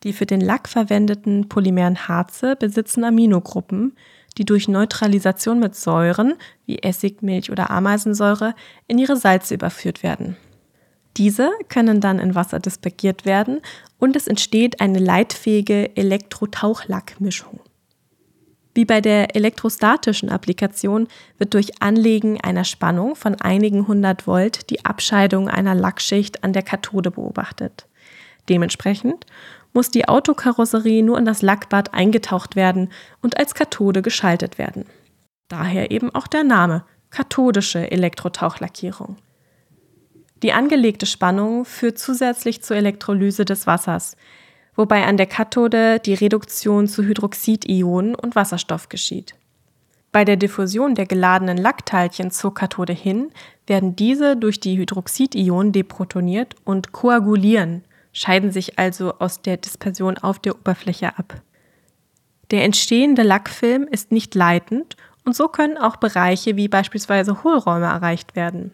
Die 0.04 0.14
für 0.14 0.26
den 0.26 0.42
Lack 0.42 0.68
verwendeten 0.68 1.50
polymeren 1.50 2.08
Harze 2.08 2.56
besitzen 2.56 3.04
Aminogruppen, 3.04 3.96
die 4.38 4.46
durch 4.46 4.68
Neutralisation 4.68 5.60
mit 5.60 5.76
Säuren 5.76 6.36
wie 6.66 6.80
Essig, 6.80 7.22
Milch 7.22 7.50
oder 7.50 7.70
Ameisensäure 7.70 8.56
in 8.88 9.00
ihre 9.00 9.18
Salze 9.18 9.54
überführt 9.54 10.04
werden. 10.04 10.36
Diese 11.18 11.52
können 11.70 12.02
dann 12.02 12.20
in 12.20 12.36
Wasser 12.36 12.60
dispergiert 12.60 13.26
werden 13.26 13.62
und 14.00 14.16
es 14.16 14.28
entsteht 14.28 14.82
eine 14.82 15.00
leitfähige 15.00 15.96
Elektrotauchlackmischung. 15.96 17.62
Wie 18.74 18.84
bei 18.84 19.00
der 19.00 19.38
elektrostatischen 19.38 20.30
Applikation 20.30 21.08
wird 21.38 21.54
durch 21.54 21.82
Anlegen 21.82 22.42
einer 22.42 22.66
Spannung 22.66 23.16
von 23.16 23.36
einigen 23.36 23.88
hundert 23.88 24.28
Volt 24.28 24.70
die 24.70 24.84
Abscheidung 24.84 25.48
einer 25.48 25.74
Lackschicht 25.74 26.44
an 26.44 26.52
der 26.52 26.64
Kathode 26.64 27.12
beobachtet. 27.12 27.88
Dementsprechend 28.50 29.26
muss 29.74 29.92
die 29.92 30.10
Autokarosserie 30.10 31.04
nur 31.04 31.18
in 31.18 31.24
das 31.24 31.42
Lackbad 31.42 31.94
eingetaucht 31.94 32.58
werden 32.58 32.92
und 33.22 33.38
als 33.38 33.56
Kathode 33.56 34.02
geschaltet 34.02 34.58
werden. 34.58 34.86
Daher 35.48 35.92
eben 35.92 36.14
auch 36.14 36.28
der 36.28 36.44
Name 36.44 36.84
kathodische 37.12 37.90
Elektrotauchlackierung. 37.92 39.16
Die 40.44 40.54
angelegte 40.54 41.06
Spannung 41.06 41.66
führt 41.66 41.98
zusätzlich 41.98 42.62
zur 42.62 42.78
Elektrolyse 42.78 43.46
des 43.46 43.68
Wassers, 43.68 44.16
wobei 44.76 45.06
an 45.06 45.18
der 45.18 45.28
Kathode 45.28 46.00
die 46.00 46.14
Reduktion 46.14 46.88
zu 46.88 47.04
Hydroxidionen 47.04 48.16
und 48.16 48.36
Wasserstoff 48.36 48.90
geschieht. 48.90 49.36
Bei 50.12 50.24
der 50.24 50.38
Diffusion 50.38 50.96
der 50.96 51.06
geladenen 51.06 51.58
Lackteilchen 51.58 52.32
zur 52.32 52.54
Kathode 52.54 52.94
hin 52.94 53.32
werden 53.68 53.96
diese 53.96 54.38
durch 54.38 54.60
die 54.60 54.78
Hydroxidionen 54.78 55.72
deprotoniert 55.72 56.56
und 56.64 56.92
koagulieren– 56.92 57.84
scheiden 58.16 58.52
sich 58.52 58.80
also 58.80 59.14
aus 59.20 59.42
der 59.42 59.58
Dispersion 59.58 60.18
auf 60.18 60.40
der 60.40 60.56
Oberfläche 60.56 61.18
ab. 61.20 61.42
Der 62.50 62.64
entstehende 62.64 63.24
Lackfilm 63.24 63.84
ist 63.84 64.12
nicht 64.12 64.34
leitend 64.34 64.96
und 65.26 65.36
so 65.36 65.48
können 65.48 65.78
auch 65.78 65.98
Bereiche 65.98 66.56
wie 66.56 66.68
beispielsweise 66.68 67.44
Hohlräume 67.44 67.86
erreicht 67.86 68.36
werden. 68.36 68.72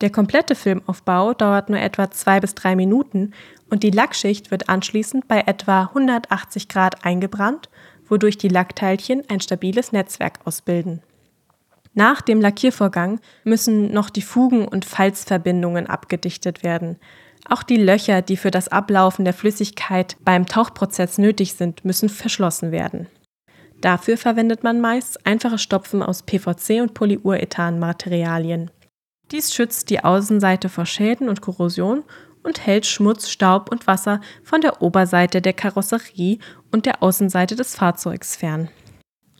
Der 0.00 0.10
komplette 0.10 0.54
Filmaufbau 0.54 1.34
dauert 1.34 1.70
nur 1.70 1.80
etwa 1.80 2.10
zwei 2.10 2.38
bis 2.38 2.54
drei 2.54 2.76
Minuten 2.76 3.32
und 3.68 3.82
die 3.82 3.90
Lackschicht 3.90 4.50
wird 4.50 4.68
anschließend 4.68 5.26
bei 5.26 5.40
etwa 5.40 5.82
180 5.82 6.68
Grad 6.68 7.04
eingebrannt, 7.04 7.68
wodurch 8.08 8.38
die 8.38 8.48
Lackteilchen 8.48 9.22
ein 9.28 9.40
stabiles 9.40 9.92
Netzwerk 9.92 10.38
ausbilden. 10.44 11.02
Nach 11.94 12.20
dem 12.20 12.40
Lackiervorgang 12.40 13.20
müssen 13.42 13.92
noch 13.92 14.08
die 14.08 14.22
Fugen 14.22 14.68
und 14.68 14.84
Falzverbindungen 14.84 15.88
abgedichtet 15.88 16.62
werden, 16.62 16.96
auch 17.48 17.62
die 17.62 17.76
Löcher, 17.76 18.22
die 18.22 18.36
für 18.36 18.50
das 18.50 18.68
Ablaufen 18.68 19.24
der 19.24 19.34
Flüssigkeit 19.34 20.16
beim 20.20 20.46
Tauchprozess 20.46 21.18
nötig 21.18 21.54
sind, 21.54 21.84
müssen 21.84 22.08
verschlossen 22.08 22.72
werden. 22.72 23.06
Dafür 23.80 24.16
verwendet 24.16 24.64
man 24.64 24.80
meist 24.80 25.24
einfache 25.26 25.58
Stopfen 25.58 26.02
aus 26.02 26.22
PVC 26.22 26.82
und 26.82 26.94
Polyurethan-Materialien. 26.94 28.70
Dies 29.30 29.54
schützt 29.54 29.90
die 29.90 30.02
Außenseite 30.04 30.68
vor 30.68 30.86
Schäden 30.86 31.28
und 31.28 31.40
Korrosion 31.40 32.04
und 32.42 32.64
hält 32.66 32.86
Schmutz, 32.86 33.28
Staub 33.28 33.70
und 33.70 33.86
Wasser 33.86 34.20
von 34.42 34.60
der 34.60 34.80
Oberseite 34.80 35.42
der 35.42 35.52
Karosserie 35.52 36.38
und 36.70 36.86
der 36.86 37.02
Außenseite 37.02 37.56
des 37.56 37.74
Fahrzeugs 37.74 38.36
fern. 38.36 38.68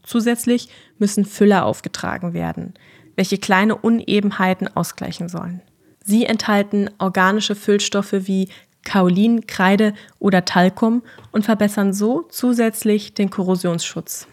Zusätzlich 0.02 0.68
müssen 0.98 1.24
Füller 1.24 1.64
aufgetragen 1.64 2.34
werden, 2.34 2.74
welche 3.16 3.38
kleine 3.38 3.76
Unebenheiten 3.76 4.68
ausgleichen 4.76 5.28
sollen. 5.28 5.62
Sie 6.04 6.24
enthalten 6.24 6.90
organische 6.98 7.54
Füllstoffe 7.54 8.12
wie 8.12 8.48
Kaolin, 8.84 9.46
Kreide 9.46 9.92
oder 10.18 10.44
Talkum 10.44 11.02
und 11.32 11.44
verbessern 11.44 11.92
so 11.92 12.22
zusätzlich 12.30 13.14
den 13.14 13.28
Korrosionsschutz. 13.28 14.26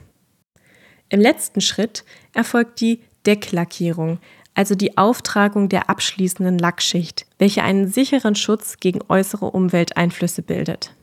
Im 1.10 1.20
letzten 1.20 1.62
Schritt 1.62 2.06
erfolgt 2.34 2.80
die 2.80 3.02
Decklackierung, 3.26 4.20
also 4.56 4.74
die 4.74 4.98
Auftragung 4.98 5.70
der 5.70 5.90
abschließenden 5.90 6.58
Lackschicht, 6.58 7.28
welche 7.38 7.62
einen 7.62 7.88
sicheren 7.88 8.36
Schutz 8.36 8.78
gegen 8.80 9.02
äußere 9.08 9.46
Umwelteinflüsse 9.46 10.42
bildet. 10.42 10.96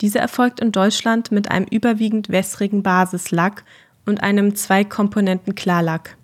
Diese 0.00 0.18
erfolgt 0.18 0.60
in 0.60 0.72
Deutschland 0.72 1.30
mit 1.30 1.50
einem 1.50 1.66
überwiegend 1.70 2.30
wässrigen 2.30 2.82
Basislack 2.82 3.64
und 4.06 4.22
einem 4.22 4.54
Zwei-Komponenten-Klarlack. 4.54 6.16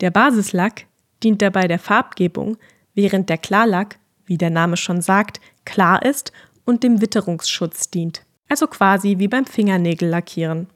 Der 0.00 0.10
Basislack 0.10 0.86
dient 1.22 1.42
dabei 1.42 1.68
der 1.68 1.78
Farbgebung, 1.78 2.56
während 2.94 3.28
der 3.28 3.38
Klarlack, 3.38 3.98
wie 4.24 4.38
der 4.38 4.50
Name 4.50 4.76
schon 4.76 5.02
sagt, 5.02 5.40
klar 5.64 6.04
ist 6.04 6.32
und 6.64 6.82
dem 6.82 7.00
Witterungsschutz 7.00 7.90
dient, 7.90 8.24
also 8.48 8.66
quasi 8.66 9.18
wie 9.18 9.28
beim 9.28 9.46
Fingernägellackieren. 9.46 10.68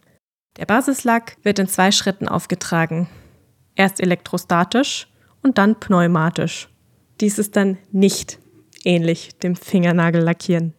Der 0.57 0.67
Basislack 0.67 1.37
wird 1.43 1.59
in 1.59 1.69
zwei 1.69 1.90
Schritten 1.90 2.29
aufgetragen. 2.29 3.09
Erst 3.75 4.01
elektrostatisch 4.01 5.09
und 5.44 5.59
dann 5.59 5.78
pneumatisch. 5.78 6.68
Dies 7.20 7.38
ist 7.38 7.54
dann 7.54 7.78
nicht 7.92 8.40
ähnlich 8.85 9.38
dem 9.38 9.54
Fingernagellackieren. 9.54 10.74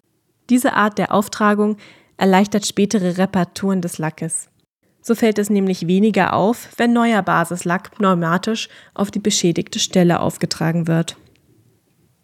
Diese 0.50 0.74
Art 0.74 0.98
der 0.98 1.14
Auftragung 1.14 1.78
erleichtert 2.18 2.66
spätere 2.66 3.18
Reparaturen 3.18 3.82
des 3.82 3.98
Lackes. 3.98 4.50
So 5.02 5.16
fällt 5.16 5.38
es 5.38 5.50
nämlich 5.50 5.88
weniger 5.88 6.34
auf, 6.34 6.70
wenn 6.78 6.92
neuer 6.92 7.22
Basislack 7.22 7.92
pneumatisch 7.92 8.70
auf 8.94 9.12
die 9.12 9.20
beschädigte 9.20 9.80
Stelle 9.80 10.20
aufgetragen 10.20 10.88
wird. 10.88 11.16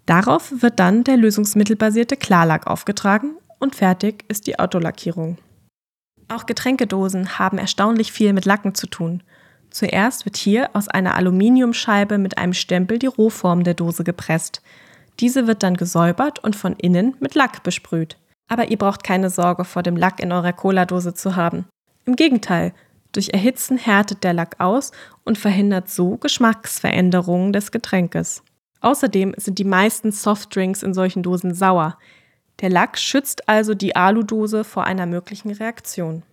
Darauf 0.08 0.52
wird 0.62 0.80
dann 0.80 1.04
der 1.04 1.18
lösungsmittelbasierte 1.18 2.18
Klarlack 2.18 2.68
aufgetragen 2.68 3.38
und 3.60 3.76
fertig 3.76 4.26
ist 4.28 4.48
die 4.48 4.58
Autolackierung. 4.58 5.38
Auch 6.28 6.46
Getränkedosen 6.46 7.38
haben 7.38 7.58
erstaunlich 7.58 8.12
viel 8.12 8.34
mit 8.34 8.46
Lacken 8.46 8.74
zu 8.74 8.88
tun. 8.88 9.22
Zuerst 9.72 10.26
wird 10.26 10.38
hier 10.38 10.70
aus 10.74 10.90
einer 10.90 11.16
Aluminiumscheibe 11.16 12.18
mit 12.18 12.38
einem 12.38 12.54
Stempel 12.54 13.00
die 13.00 13.08
Rohform 13.08 13.64
der 13.64 13.74
Dose 13.74 14.04
gepresst. 14.04 14.62
Diese 15.20 15.48
wird 15.48 15.64
dann 15.64 15.78
gesäubert 15.78 16.40
und 16.40 16.56
von 16.56 16.74
innen 16.74 17.16
mit 17.20 17.36
Lack 17.36 17.64
besprüht. 17.64 18.18
Aber 18.50 18.70
ihr 18.70 18.78
braucht 18.78 19.04
keine 19.04 19.30
Sorge 19.30 19.64
vor 19.64 19.82
dem 19.82 19.96
Lack 19.96 20.20
in 20.20 20.32
eurer 20.32 20.52
Cola-Dose 20.52 21.14
zu 21.14 21.38
haben. 21.38 21.66
Im 22.06 22.18
Gegenteil, 22.18 22.74
durch 23.14 23.30
Erhitzen 23.30 23.78
härtet 23.78 24.24
der 24.24 24.34
Lack 24.34 24.60
aus 24.60 24.92
und 25.24 25.38
verhindert 25.38 25.90
so 25.90 26.18
Geschmacksveränderungen 26.18 27.54
des 27.54 27.72
Getränkes. 27.72 28.44
Außerdem 28.82 29.36
sind 29.38 29.58
die 29.58 29.64
meisten 29.64 30.12
Softdrinks 30.12 30.84
in 30.84 30.94
solchen 30.94 31.24
Dosen 31.24 31.54
sauer. 31.54 31.98
Der 32.60 32.70
Lack 32.70 32.98
schützt 32.98 33.48
also 33.48 33.74
die 33.74 33.96
Aludose 33.96 34.64
vor 34.64 34.86
einer 34.86 35.06
möglichen 35.06 35.52
Reaktion. 35.52 36.24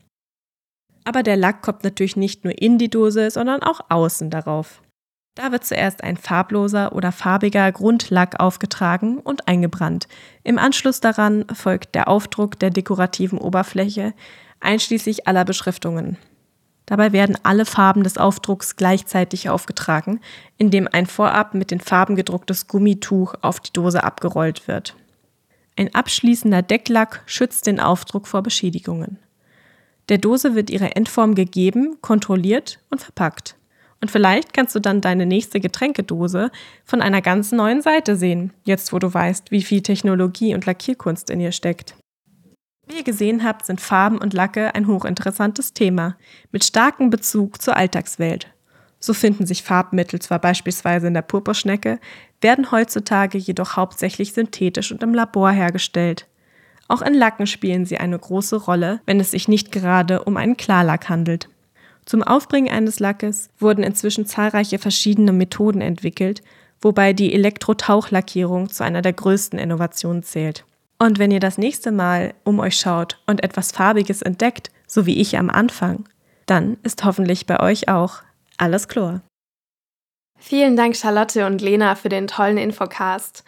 Aber 1.08 1.22
der 1.22 1.38
Lack 1.38 1.62
kommt 1.62 1.84
natürlich 1.84 2.16
nicht 2.16 2.44
nur 2.44 2.60
in 2.60 2.76
die 2.76 2.90
Dose, 2.90 3.30
sondern 3.30 3.62
auch 3.62 3.80
außen 3.88 4.28
darauf. 4.28 4.82
Da 5.36 5.52
wird 5.52 5.64
zuerst 5.64 6.04
ein 6.04 6.18
farbloser 6.18 6.94
oder 6.94 7.12
farbiger 7.12 7.72
Grundlack 7.72 8.38
aufgetragen 8.38 9.16
und 9.16 9.48
eingebrannt. 9.48 10.06
Im 10.44 10.58
Anschluss 10.58 11.00
daran 11.00 11.46
folgt 11.54 11.94
der 11.94 12.08
Aufdruck 12.08 12.58
der 12.58 12.68
dekorativen 12.68 13.38
Oberfläche, 13.38 14.12
einschließlich 14.60 15.26
aller 15.26 15.46
Beschriftungen. 15.46 16.18
Dabei 16.84 17.12
werden 17.12 17.38
alle 17.42 17.64
Farben 17.64 18.02
des 18.02 18.18
Aufdrucks 18.18 18.76
gleichzeitig 18.76 19.48
aufgetragen, 19.48 20.20
indem 20.58 20.86
ein 20.92 21.06
vorab 21.06 21.54
mit 21.54 21.70
den 21.70 21.80
Farben 21.80 22.16
gedrucktes 22.16 22.66
Gummituch 22.66 23.32
auf 23.40 23.60
die 23.60 23.72
Dose 23.72 24.04
abgerollt 24.04 24.68
wird. 24.68 24.94
Ein 25.74 25.94
abschließender 25.94 26.60
Decklack 26.60 27.22
schützt 27.24 27.66
den 27.66 27.80
Aufdruck 27.80 28.26
vor 28.26 28.42
Beschädigungen. 28.42 29.16
Der 30.08 30.18
Dose 30.18 30.54
wird 30.54 30.70
ihre 30.70 30.96
Endform 30.96 31.34
gegeben, 31.34 31.98
kontrolliert 32.00 32.80
und 32.90 33.00
verpackt. 33.00 33.56
Und 34.00 34.10
vielleicht 34.10 34.52
kannst 34.52 34.74
du 34.74 34.80
dann 34.80 35.00
deine 35.00 35.26
nächste 35.26 35.60
Getränkedose 35.60 36.50
von 36.84 37.02
einer 37.02 37.20
ganz 37.20 37.52
neuen 37.52 37.82
Seite 37.82 38.16
sehen, 38.16 38.52
jetzt 38.64 38.92
wo 38.92 38.98
du 38.98 39.12
weißt, 39.12 39.50
wie 39.50 39.62
viel 39.62 39.82
Technologie 39.82 40.54
und 40.54 40.66
Lackierkunst 40.66 41.30
in 41.30 41.40
ihr 41.40 41.52
steckt. 41.52 41.96
Wie 42.86 42.96
ihr 42.96 43.04
gesehen 43.04 43.44
habt, 43.44 43.66
sind 43.66 43.80
Farben 43.80 44.18
und 44.18 44.32
Lacke 44.32 44.74
ein 44.74 44.86
hochinteressantes 44.86 45.74
Thema, 45.74 46.16
mit 46.52 46.64
starkem 46.64 47.10
Bezug 47.10 47.60
zur 47.60 47.76
Alltagswelt. 47.76 48.46
So 49.00 49.14
finden 49.14 49.46
sich 49.46 49.62
Farbmittel 49.62 50.20
zwar 50.20 50.38
beispielsweise 50.40 51.08
in 51.08 51.14
der 51.14 51.22
Purpurschnecke, 51.22 52.00
werden 52.40 52.70
heutzutage 52.70 53.36
jedoch 53.36 53.76
hauptsächlich 53.76 54.32
synthetisch 54.32 54.90
und 54.90 55.02
im 55.02 55.12
Labor 55.12 55.50
hergestellt. 55.50 56.26
Auch 56.88 57.02
in 57.02 57.14
Lacken 57.14 57.46
spielen 57.46 57.84
sie 57.84 57.98
eine 57.98 58.18
große 58.18 58.56
Rolle, 58.56 59.00
wenn 59.04 59.20
es 59.20 59.30
sich 59.30 59.46
nicht 59.46 59.70
gerade 59.70 60.24
um 60.24 60.36
einen 60.38 60.56
Klarlack 60.56 61.08
handelt. 61.08 61.48
Zum 62.06 62.22
Aufbringen 62.22 62.72
eines 62.72 62.98
Lackes 62.98 63.50
wurden 63.58 63.84
inzwischen 63.84 64.24
zahlreiche 64.24 64.78
verschiedene 64.78 65.32
Methoden 65.32 65.82
entwickelt, 65.82 66.42
wobei 66.80 67.12
die 67.12 67.34
Elektrotauchlackierung 67.34 68.70
zu 68.70 68.82
einer 68.82 69.02
der 69.02 69.12
größten 69.12 69.58
Innovationen 69.58 70.22
zählt. 70.22 70.64
Und 70.98 71.18
wenn 71.18 71.30
ihr 71.30 71.40
das 71.40 71.58
nächste 71.58 71.92
Mal 71.92 72.32
um 72.44 72.58
euch 72.58 72.76
schaut 72.76 73.20
und 73.26 73.44
etwas 73.44 73.72
Farbiges 73.72 74.22
entdeckt, 74.22 74.70
so 74.86 75.04
wie 75.04 75.20
ich 75.20 75.36
am 75.36 75.50
Anfang, 75.50 76.08
dann 76.46 76.78
ist 76.82 77.04
hoffentlich 77.04 77.46
bei 77.46 77.60
euch 77.60 77.88
auch 77.88 78.22
alles 78.56 78.88
Chlor. 78.88 79.20
Vielen 80.38 80.76
Dank, 80.76 80.96
Charlotte 80.96 81.46
und 81.46 81.60
Lena, 81.60 81.94
für 81.94 82.08
den 82.08 82.26
tollen 82.26 82.58
Infocast. 82.58 83.44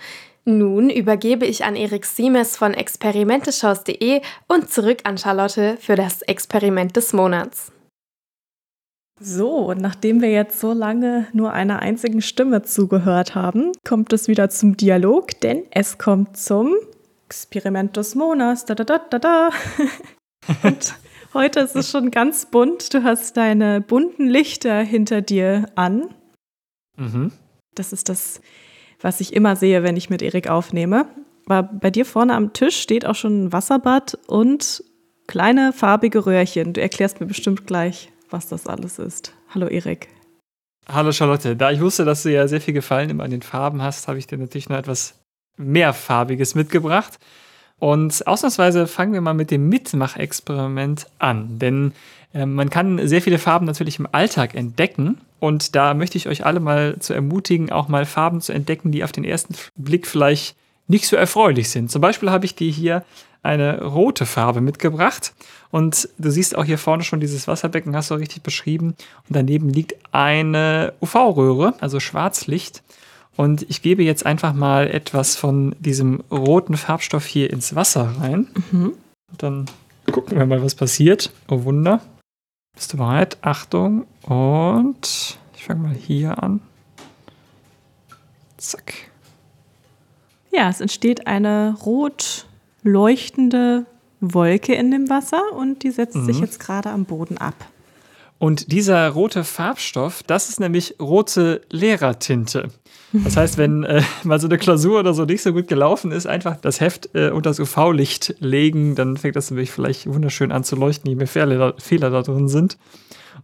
Nun 0.59 0.91
übergebe 0.91 1.47
ich 1.47 1.65
an 1.65 1.77
Erik 1.77 2.05
Siemes 2.05 2.57
von 2.57 2.75
experimenteshows.de 2.75 4.21
und 4.49 4.71
zurück 4.71 5.01
an 5.05 5.19
Charlotte 5.19 5.77
für 5.81 5.97
das 5.97 6.23
Experiment 6.23 6.97
des 6.97 7.13
Monats. 7.13 7.73
So, 9.23 9.51
und 9.69 9.81
nachdem 9.81 10.23
wir 10.23 10.31
jetzt 10.31 10.59
so 10.61 10.73
lange 10.73 11.27
nur 11.35 11.53
einer 11.53 11.81
einzigen 11.81 12.23
Stimme 12.23 12.63
zugehört 12.63 13.35
haben, 13.35 13.73
kommt 13.87 14.15
es 14.15 14.29
wieder 14.29 14.49
zum 14.49 14.79
Dialog, 14.79 15.39
denn 15.41 15.65
es 15.71 15.99
kommt 15.99 16.39
zum 16.39 16.75
Experiment 17.27 17.99
des 17.99 18.15
Monats. 18.15 18.65
Da, 18.65 18.75
da, 18.75 18.85
da, 18.85 18.99
da, 18.99 19.19
da. 19.19 19.51
und 20.63 20.95
heute 21.35 21.61
ist 21.61 21.77
es 21.77 21.91
schon 21.91 22.11
ganz 22.11 22.47
bunt. 22.47 22.95
Du 22.95 23.05
hast 23.05 23.37
deine 23.37 23.83
bunten 23.83 24.27
Lichter 24.27 24.81
hinter 24.81 25.21
dir 25.21 25.67
an. 25.75 26.15
Mhm. 26.97 27.31
Das 27.75 27.93
ist 27.93 28.09
das, 28.09 28.41
was 29.01 29.21
ich 29.21 29.33
immer 29.33 29.57
sehe, 29.57 29.83
wenn 29.83 29.97
ich 29.97 30.11
mit 30.11 30.23
Erik 30.23 30.49
aufnehme. 30.49 31.07
Aber 31.47 31.63
bei 31.63 31.91
dir 31.91 32.05
vorne 32.05 32.35
am 32.35 32.53
Tisch 32.53 32.79
steht 32.79 33.07
auch 33.07 33.15
schon 33.15 33.45
ein 33.45 33.53
Wasserbad 33.53 34.19
und 34.27 34.85
kleine 35.27 35.73
farbige 35.73 36.27
Röhrchen. 36.27 36.73
Du 36.73 36.81
erklärst 36.81 37.21
mir 37.21 37.27
bestimmt 37.27 37.67
gleich, 37.67 38.13
was 38.31 38.49
das 38.49 38.67
alles 38.67 38.99
ist. 38.99 39.33
Hallo 39.55 39.67
Erik. 39.67 40.09
Hallo 40.89 41.13
Charlotte. 41.13 41.57
Da 41.57 41.71
ich 41.71 41.81
wusste, 41.81 42.05
dass 42.05 42.23
du 42.23 42.33
ja 42.33 42.47
sehr 42.49 42.61
viel 42.61 42.75
Gefallen 42.75 43.11
immer 43.11 43.25
an 43.25 43.31
den 43.31 43.43
Farben 43.43 43.83
hast, 43.83 44.09
habe 44.09 44.19
ich 44.19 44.27
dir 44.27 44.39
natürlich 44.39 44.69
noch 44.69 44.77
etwas 44.77 45.21
mehrfarbiges 45.57 46.55
mitgebracht. 46.55 47.19
Und 47.81 48.27
ausnahmsweise 48.27 48.87
fangen 48.87 49.15
wir 49.15 49.23
mal 49.23 49.35
mit 49.35 49.51
dem 49.51 49.69
Mitmachexperiment 49.69 51.07
an. 51.19 51.59
Denn 51.59 51.93
äh, 52.33 52.47
man 52.47 52.71
kann 52.71 53.09
sehr 53.09 53.23
viele 53.23 53.39
Farben 53.39 53.67
natürlich 53.67 53.99
im 53.99 54.07
Alltag 54.13 54.55
entdecken. 54.55 55.19
Und 55.41 55.75
da 55.75 55.95
möchte 55.95 56.19
ich 56.19 56.29
euch 56.29 56.45
alle 56.45 56.61
mal 56.61 56.99
zu 57.01 57.15
ermutigen, 57.15 57.73
auch 57.73 57.89
mal 57.89 58.05
Farben 58.05 58.41
zu 58.43 58.53
entdecken, 58.53 58.93
die 58.93 59.03
auf 59.03 59.13
den 59.13 59.25
ersten 59.25 59.55
Blick 59.77 60.07
vielleicht 60.07 60.55
nicht 60.87 61.07
so 61.07 61.17
erfreulich 61.17 61.71
sind. 61.71 61.91
Zum 61.91 62.03
Beispiel 62.03 62.31
habe 62.31 62.45
ich 62.45 62.55
dir 62.55 62.71
hier 62.71 63.05
eine 63.43 63.83
rote 63.83 64.27
Farbe 64.27 64.61
mitgebracht. 64.61 65.33
Und 65.71 66.09
du 66.19 66.31
siehst 66.31 66.57
auch 66.57 66.65
hier 66.65 66.79
vorne 66.79 67.05
schon 67.05 67.21
dieses 67.21 67.49
Wasserbecken, 67.49 67.97
hast 67.97 68.11
du 68.11 68.15
richtig 68.15 68.43
beschrieben. 68.43 68.89
Und 69.29 69.37
daneben 69.37 69.71
liegt 69.71 69.95
eine 70.13 70.93
UV-Röhre, 71.01 71.75
also 71.81 72.01
Schwarzlicht. 72.01 72.83
Und 73.41 73.63
ich 73.71 73.81
gebe 73.81 74.03
jetzt 74.03 74.27
einfach 74.27 74.53
mal 74.53 74.87
etwas 74.87 75.35
von 75.35 75.75
diesem 75.79 76.23
roten 76.31 76.77
Farbstoff 76.77 77.25
hier 77.25 77.49
ins 77.49 77.75
Wasser 77.75 78.17
rein. 78.21 78.49
Mhm. 78.71 78.93
Und 79.31 79.43
dann 79.43 79.65
gucken 80.13 80.37
wir 80.37 80.45
mal, 80.45 80.63
was 80.63 80.75
passiert. 80.75 81.33
Oh 81.49 81.65
Wunder. 81.65 82.03
Bist 82.75 82.93
du 82.93 82.99
bereit? 82.99 83.39
Achtung. 83.41 84.07
Und 84.25 85.39
ich 85.57 85.65
fange 85.65 85.81
mal 85.81 85.95
hier 85.95 86.43
an. 86.43 86.61
Zack. 88.59 88.93
Ja, 90.53 90.69
es 90.69 90.83
entsteht 90.83 91.27
eine 91.27 91.79
rot 91.83 92.45
leuchtende 92.83 93.87
Wolke 94.21 94.75
in 94.75 94.91
dem 94.91 95.09
Wasser 95.09 95.41
und 95.57 95.83
die 95.83 95.93
setzt 95.93 96.17
mhm. 96.17 96.27
sich 96.27 96.41
jetzt 96.41 96.61
gerade 96.61 96.91
am 96.91 97.07
Boden 97.07 97.39
ab. 97.39 97.55
Und 98.41 98.73
dieser 98.73 99.07
rote 99.11 99.45
Farbstoff, 99.45 100.23
das 100.23 100.49
ist 100.49 100.61
nämlich 100.61 100.95
rote 100.99 101.61
Lehrertinte. 101.69 102.71
Das 103.13 103.37
heißt, 103.37 103.59
wenn 103.59 103.85
äh, 103.85 104.03
mal 104.25 104.41
so 104.41 104.49
eine 104.49 104.57
Klausur 104.57 105.01
oder 105.01 105.13
so 105.13 105.27
nicht 105.27 105.43
so 105.43 105.53
gut 105.53 105.69
gelaufen 105.69 106.11
ist, 106.11 106.27
einfach 106.27 106.57
das 106.57 106.81
Heft 106.81 107.11
äh, 107.15 107.29
unter 107.29 107.51
das 107.51 107.61
UV-Licht 107.61 108.37
legen, 108.41 108.95
dann 108.95 109.19
fängt 109.19 109.37
das 109.37 109.51
nämlich 109.51 109.71
vielleicht 109.71 110.07
wunderschön 110.07 110.53
an 110.53 110.65
zu 110.65 110.75
leuchten, 110.75 111.11
je 111.11 111.17
mehr 111.17 111.27
Fehler, 111.27 111.75
Fehler 111.77 112.09
da 112.09 112.23
drin 112.23 112.49
sind. 112.49 112.79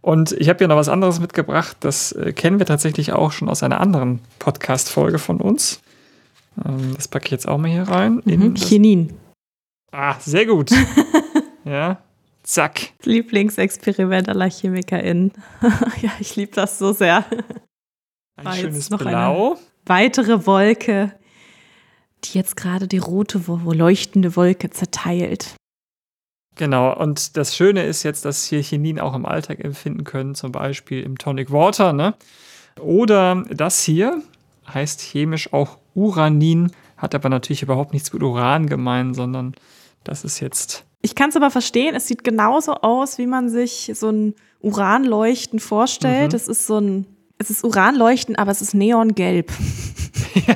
Und 0.01 0.31
ich 0.31 0.49
habe 0.49 0.57
hier 0.57 0.67
noch 0.67 0.77
was 0.77 0.89
anderes 0.89 1.19
mitgebracht, 1.19 1.77
das 1.81 2.11
äh, 2.13 2.33
kennen 2.33 2.57
wir 2.57 2.65
tatsächlich 2.65 3.13
auch 3.13 3.31
schon 3.31 3.49
aus 3.49 3.61
einer 3.61 3.79
anderen 3.79 4.21
Podcast-Folge 4.39 5.19
von 5.19 5.39
uns. 5.39 5.79
Ähm, 6.65 6.95
das 6.95 7.07
packe 7.07 7.25
ich 7.25 7.31
jetzt 7.31 7.47
auch 7.47 7.59
mal 7.59 7.69
hier 7.69 7.83
rein. 7.83 8.23
Mhm, 8.25 8.55
Chinin. 8.55 9.13
Ah, 9.91 10.15
sehr 10.19 10.47
gut. 10.47 10.71
ja, 11.65 11.99
zack. 12.47 12.93
Lieblingsexperiment 13.03 14.29
aller 14.29 14.49
ChemikerInnen. 14.49 15.33
ja, 16.01 16.11
ich 16.19 16.35
liebe 16.35 16.53
das 16.53 16.79
so 16.79 16.93
sehr. 16.93 17.25
Ein 18.37 18.45
War 18.45 18.53
schönes 18.53 18.89
noch 18.89 18.99
Blau. 18.99 19.51
Eine 19.51 19.59
weitere 19.85 20.45
Wolke, 20.45 21.13
die 22.23 22.37
jetzt 22.37 22.55
gerade 22.55 22.87
die 22.87 22.97
rote, 22.97 23.41
leuchtende 23.47 24.35
Wolke 24.35 24.69
zerteilt. 24.69 25.55
Genau, 26.55 26.97
und 26.97 27.37
das 27.37 27.55
Schöne 27.55 27.83
ist 27.83 28.01
jetzt, 28.03 28.25
dass 28.25 28.45
hier 28.45 28.61
Chinin 28.63 28.99
auch 28.99 29.13
im 29.13 29.25
Alltag 29.25 29.63
empfinden 29.63 30.03
können, 30.05 30.33
zum 30.33 30.51
Beispiel 30.51 31.03
im 31.03 31.17
Tonic 31.17 31.51
Water. 31.51 31.93
Ne? 31.93 32.15
Oder 32.79 33.43
das 33.51 33.83
hier 33.83 34.23
heißt 34.67 35.01
chemisch 35.01 35.53
auch 35.53 35.77
Uranin, 35.93 36.71
hat 36.97 37.13
aber 37.13 37.29
natürlich 37.29 37.61
überhaupt 37.61 37.93
nichts 37.93 38.11
mit 38.11 38.23
Uran 38.23 38.67
gemeint, 38.67 39.15
sondern 39.15 39.53
das 40.03 40.23
ist 40.23 40.39
jetzt. 40.39 40.86
Ich 41.01 41.15
kann 41.15 41.29
es 41.29 41.35
aber 41.35 41.51
verstehen, 41.51 41.95
es 41.95 42.07
sieht 42.07 42.23
genauso 42.23 42.73
aus, 42.73 43.17
wie 43.17 43.27
man 43.27 43.49
sich 43.49 43.91
so 43.93 44.09
ein 44.09 44.35
Uranleuchten 44.61 45.59
vorstellt. 45.59 46.33
Es 46.33 46.47
mhm. 46.47 46.51
ist 46.51 46.67
so 46.67 46.79
ein, 46.79 47.05
es 47.37 47.49
ist 47.49 47.63
Uranleuchten, 47.63 48.35
aber 48.35 48.51
es 48.51 48.61
ist 48.61 48.73
neongelb. 48.73 49.51
ja. 50.47 50.55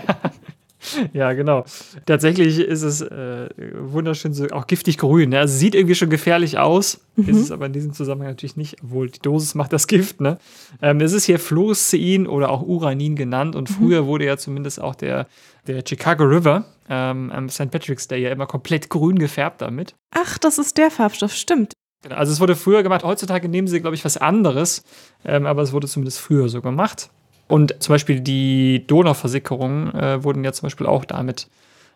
Ja, 1.13 1.33
genau. 1.33 1.65
Tatsächlich 2.05 2.59
ist 2.59 2.83
es 2.83 3.01
äh, 3.01 3.49
wunderschön, 3.73 4.33
so 4.33 4.47
auch 4.47 4.67
giftig 4.67 4.97
grün. 4.97 5.29
Ne? 5.29 5.39
Also 5.39 5.57
sieht 5.57 5.75
irgendwie 5.75 5.95
schon 5.95 6.09
gefährlich 6.09 6.57
aus, 6.57 7.01
mhm. 7.15 7.29
ist 7.29 7.37
es 7.37 7.51
aber 7.51 7.65
in 7.65 7.73
diesem 7.73 7.93
Zusammenhang 7.93 8.29
natürlich 8.29 8.57
nicht, 8.57 8.77
obwohl 8.83 9.09
die 9.09 9.19
Dosis 9.19 9.55
macht 9.55 9.73
das 9.73 9.87
Gift. 9.87 10.21
Ne? 10.21 10.37
Ähm, 10.81 11.01
es 11.01 11.13
ist 11.13 11.25
hier 11.25 11.39
Fluorescein 11.39 12.27
oder 12.27 12.49
auch 12.49 12.61
Uranin 12.61 13.15
genannt 13.15 13.55
und 13.55 13.69
mhm. 13.69 13.73
früher 13.73 14.05
wurde 14.05 14.25
ja 14.25 14.37
zumindest 14.37 14.81
auch 14.81 14.95
der, 14.95 15.27
der 15.67 15.83
Chicago 15.87 16.23
River 16.23 16.65
ähm, 16.89 17.31
am 17.31 17.49
St. 17.49 17.71
Patrick's 17.71 18.07
Day 18.07 18.21
ja 18.21 18.31
immer 18.31 18.47
komplett 18.47 18.89
grün 18.89 19.19
gefärbt 19.19 19.61
damit. 19.61 19.95
Ach, 20.11 20.37
das 20.37 20.57
ist 20.57 20.77
der 20.77 20.91
Farbstoff, 20.91 21.33
stimmt. 21.33 21.73
Genau, 22.03 22.15
also 22.15 22.31
es 22.31 22.39
wurde 22.39 22.55
früher 22.55 22.81
gemacht, 22.83 23.03
heutzutage 23.03 23.47
nehmen 23.47 23.67
sie, 23.67 23.79
glaube 23.79 23.95
ich, 23.95 24.03
was 24.03 24.17
anderes, 24.17 24.83
ähm, 25.23 25.45
aber 25.45 25.61
es 25.61 25.71
wurde 25.71 25.87
zumindest 25.87 26.19
früher 26.19 26.49
so 26.49 26.61
gemacht. 26.61 27.11
Und 27.51 27.83
zum 27.83 27.93
Beispiel 27.93 28.21
die 28.21 28.87
Donauversickerungen 28.87 29.93
äh, 29.93 30.23
wurden 30.23 30.45
ja 30.45 30.53
zum 30.53 30.67
Beispiel 30.67 30.87
auch 30.87 31.03
damit 31.03 31.47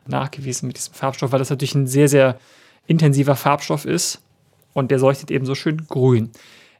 nachgewiesen 0.06 0.68
mit 0.68 0.76
diesem 0.76 0.94
Farbstoff, 0.94 1.32
weil 1.32 1.40
das 1.40 1.50
natürlich 1.50 1.76
ein 1.76 1.88
sehr, 1.88 2.10
sehr 2.10 2.38
intensiver 2.88 3.38
Farbstoff 3.38 3.86
ist 3.86 4.22
und 4.74 4.92
der 4.92 5.00
leuchtet 5.00 5.32
eben 5.32 5.46
so 5.46 5.56
schön 5.56 5.88
grün. 5.88 6.32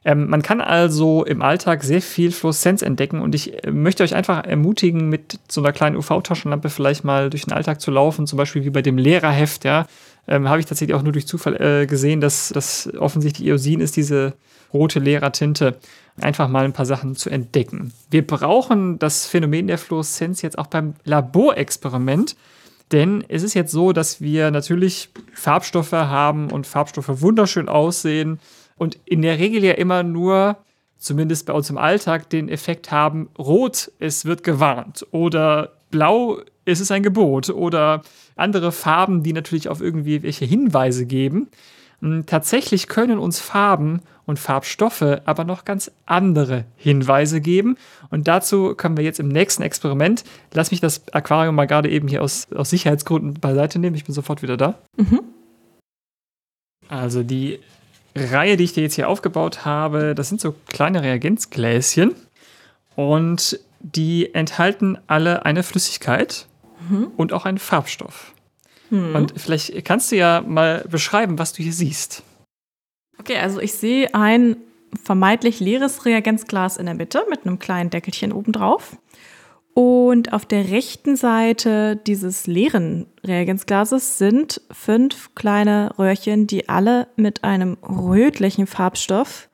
Ähm, 0.04 0.28
man 0.28 0.42
kann 0.42 0.60
also 0.60 1.24
im 1.24 1.40
Alltag 1.40 1.84
sehr 1.84 2.02
viel 2.02 2.30
Fluoreszenz 2.30 2.82
entdecken 2.82 3.22
und 3.22 3.34
ich 3.34 3.64
äh, 3.64 3.70
möchte 3.70 4.02
euch 4.02 4.14
einfach 4.14 4.44
ermutigen, 4.44 5.08
mit 5.08 5.40
so 5.48 5.62
einer 5.62 5.72
kleinen 5.72 5.96
UV-Taschenlampe 5.96 6.68
vielleicht 6.68 7.02
mal 7.02 7.30
durch 7.30 7.46
den 7.46 7.54
Alltag 7.54 7.80
zu 7.80 7.90
laufen, 7.90 8.26
zum 8.26 8.36
Beispiel 8.36 8.66
wie 8.66 8.70
bei 8.70 8.82
dem 8.82 8.98
Lehrerheft, 8.98 9.64
ja. 9.64 9.86
Ähm, 10.28 10.50
Habe 10.50 10.60
ich 10.60 10.66
tatsächlich 10.66 10.94
auch 10.94 11.02
nur 11.02 11.12
durch 11.12 11.26
Zufall 11.26 11.56
äh, 11.56 11.86
gesehen, 11.86 12.20
dass 12.20 12.50
das 12.50 12.92
offensichtlich 12.98 13.48
Eosin 13.48 13.80
ist, 13.80 13.96
diese 13.96 14.34
rote 14.72 14.98
Lehrertinte. 14.98 15.78
Einfach 16.20 16.48
mal 16.48 16.64
ein 16.64 16.72
paar 16.72 16.86
Sachen 16.86 17.14
zu 17.14 17.28
entdecken. 17.30 17.92
Wir 18.10 18.26
brauchen 18.26 18.98
das 18.98 19.26
Phänomen 19.26 19.66
der 19.66 19.78
Fluoreszenz 19.78 20.42
jetzt 20.42 20.58
auch 20.58 20.66
beim 20.66 20.94
Laborexperiment. 21.04 22.36
Denn 22.92 23.24
es 23.28 23.42
ist 23.42 23.54
jetzt 23.54 23.72
so, 23.72 23.92
dass 23.92 24.20
wir 24.20 24.50
natürlich 24.50 25.08
Farbstoffe 25.34 25.92
haben 25.92 26.50
und 26.50 26.66
Farbstoffe 26.66 27.20
wunderschön 27.20 27.68
aussehen 27.68 28.38
und 28.76 28.98
in 29.04 29.22
der 29.22 29.38
Regel 29.38 29.64
ja 29.64 29.72
immer 29.72 30.02
nur, 30.02 30.58
zumindest 30.98 31.46
bei 31.46 31.52
uns 31.52 31.68
im 31.68 31.78
Alltag, 31.78 32.30
den 32.30 32.48
Effekt 32.48 32.90
haben, 32.90 33.28
rot, 33.38 33.90
es 33.98 34.24
wird 34.24 34.44
gewarnt 34.44 35.06
oder 35.10 35.72
blau, 35.90 36.40
es 36.64 36.80
ist 36.80 36.92
ein 36.92 37.02
Gebot 37.02 37.50
oder 37.50 38.02
andere 38.36 38.70
Farben, 38.72 39.22
die 39.22 39.32
natürlich 39.32 39.68
auf 39.68 39.80
irgendwie 39.80 40.22
welche 40.22 40.44
Hinweise 40.44 41.06
geben. 41.06 41.48
Hm, 42.00 42.26
tatsächlich 42.26 42.88
können 42.88 43.18
uns 43.18 43.40
Farben 43.40 44.02
und 44.26 44.38
Farbstoffe 44.38 45.20
aber 45.24 45.44
noch 45.44 45.64
ganz 45.64 45.90
andere 46.04 46.64
Hinweise 46.76 47.40
geben. 47.40 47.76
Und 48.10 48.28
dazu 48.28 48.74
kommen 48.76 48.96
wir 48.96 49.04
jetzt 49.04 49.20
im 49.20 49.28
nächsten 49.28 49.62
Experiment. 49.62 50.24
Lass 50.52 50.70
mich 50.72 50.80
das 50.80 51.02
Aquarium 51.12 51.54
mal 51.54 51.66
gerade 51.66 51.88
eben 51.88 52.08
hier 52.08 52.22
aus, 52.22 52.48
aus 52.52 52.70
Sicherheitsgründen 52.70 53.34
beiseite 53.34 53.78
nehmen. 53.78 53.96
Ich 53.96 54.04
bin 54.04 54.14
sofort 54.14 54.42
wieder 54.42 54.56
da. 54.56 54.78
Mhm. 54.96 55.20
Also 56.88 57.22
die 57.22 57.60
Reihe, 58.14 58.56
die 58.56 58.64
ich 58.64 58.72
dir 58.72 58.82
jetzt 58.82 58.94
hier 58.94 59.08
aufgebaut 59.08 59.64
habe, 59.64 60.14
das 60.14 60.28
sind 60.28 60.40
so 60.40 60.54
kleine 60.68 61.02
Reagenzgläschen. 61.02 62.14
Und 62.96 63.60
die 63.80 64.34
enthalten 64.34 64.98
alle 65.06 65.44
eine 65.44 65.62
Flüssigkeit 65.62 66.46
mhm. 66.88 67.08
und 67.16 67.32
auch 67.32 67.44
einen 67.44 67.58
Farbstoff. 67.58 68.32
Mhm. 68.90 69.14
Und 69.14 69.32
vielleicht 69.36 69.84
kannst 69.84 70.12
du 70.12 70.16
ja 70.16 70.42
mal 70.46 70.84
beschreiben, 70.88 71.38
was 71.38 71.52
du 71.52 71.62
hier 71.62 71.72
siehst. 71.72 72.22
Okay, 73.18 73.38
also 73.38 73.60
ich 73.60 73.74
sehe 73.74 74.14
ein 74.14 74.56
vermeintlich 75.02 75.60
leeres 75.60 76.04
Reagenzglas 76.04 76.76
in 76.76 76.86
der 76.86 76.94
Mitte 76.94 77.24
mit 77.28 77.46
einem 77.46 77.58
kleinen 77.58 77.90
Deckelchen 77.90 78.32
obendrauf. 78.32 78.96
Und 79.74 80.32
auf 80.32 80.46
der 80.46 80.70
rechten 80.70 81.16
Seite 81.16 81.96
dieses 81.96 82.46
leeren 82.46 83.06
Reagenzglases 83.22 84.16
sind 84.16 84.62
fünf 84.70 85.34
kleine 85.34 85.92
Röhrchen, 85.98 86.46
die 86.46 86.70
alle 86.70 87.08
mit 87.16 87.44
einem 87.44 87.76
rötlichen 87.82 88.66
Farbstoff 88.66 89.50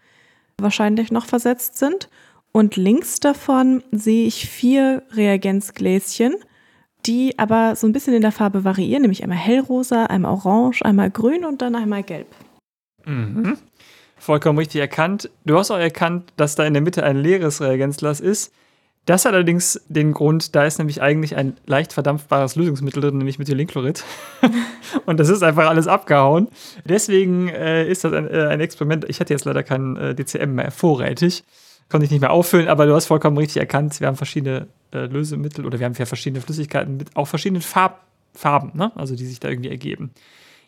wahrscheinlich 0.59 1.11
noch 1.11 1.27
versetzt 1.27 1.77
sind. 1.77 2.09
Und 2.53 2.77
links 2.77 3.19
davon 3.19 3.83
sehe 3.91 4.27
ich 4.27 4.49
vier 4.49 5.03
Reagenzgläschen, 5.11 6.37
die 7.07 7.39
aber 7.39 7.77
so 7.77 7.87
ein 7.87 7.93
bisschen 7.93 8.15
in 8.15 8.23
der 8.23 8.33
Farbe 8.33 8.65
variieren, 8.65 9.03
nämlich 9.03 9.23
einmal 9.23 9.39
hellrosa, 9.39 10.07
einmal 10.07 10.33
orange, 10.33 10.83
einmal 10.83 11.11
grün 11.11 11.45
und 11.45 11.63
dann 11.63 11.75
einmal 11.75 12.03
gelb. 12.03 12.29
Mhm. 13.05 13.59
Vollkommen 14.17 14.59
richtig 14.59 14.81
erkannt. 14.81 15.31
Du 15.45 15.59
hast 15.59 15.71
auch 15.71 15.79
erkannt, 15.79 16.33
dass 16.37 16.55
da 16.55 16.65
in 16.65 16.75
der 16.75 16.83
Mitte 16.83 17.03
ein 17.03 17.17
leeres 17.17 17.61
Reagenzglas 17.61 18.21
ist. 18.21 18.53
Das 19.05 19.25
hat 19.25 19.35
allerdings 19.35 19.81
den 19.89 20.13
Grund, 20.13 20.55
da 20.55 20.65
ist 20.65 20.79
nämlich 20.79 21.03
eigentlich 21.03 21.35
ein 21.35 21.57
leicht 21.67 21.93
verdampfbares 21.93 22.55
Lösungsmittel 22.55 23.03
drin, 23.03 23.19
nämlich 23.19 23.41
Methylenchlorid. 23.41 24.05
und 25.07 25.19
das 25.19 25.29
ist 25.29 25.43
einfach 25.43 25.69
alles 25.69 25.89
abgehauen. 25.89 26.49
Deswegen 26.85 27.49
äh, 27.49 27.89
ist 27.89 28.05
das 28.05 28.13
ein, 28.13 28.31
äh, 28.31 28.47
ein, 28.47 28.61
Experiment. 28.61 29.05
Ich 29.09 29.19
hatte 29.19 29.35
jetzt 29.35 29.45
leider 29.45 29.65
kein 29.65 29.97
äh, 29.97 30.15
DCM 30.15 30.55
mehr 30.55 30.71
vorrätig. 30.71 31.43
Konnte 31.89 32.07
ich 32.07 32.11
nicht 32.11 32.21
mehr 32.21 32.31
auffüllen, 32.31 32.69
aber 32.69 32.87
du 32.87 32.95
hast 32.95 33.07
vollkommen 33.07 33.37
richtig 33.37 33.61
erkannt. 33.61 34.01
Wir 34.01 34.07
haben 34.07 34.17
verschiedene 34.17 34.69
äh, 34.93 35.07
Lösemittel 35.07 35.67
oder 35.67 35.79
wir 35.79 35.87
haben 35.87 35.95
ja 35.95 36.07
verschiedene 36.07 36.41
Flüssigkeiten 36.41 36.97
mit 36.97 37.17
auch 37.17 37.27
verschiedenen 37.27 37.63
Farb 37.63 38.01
Farben, 38.35 38.73
ne? 38.75 38.93
also 38.95 39.15
die 39.15 39.27
sich 39.27 39.41
da 39.41 39.49
irgendwie 39.49 39.71
ergeben. 39.71 40.11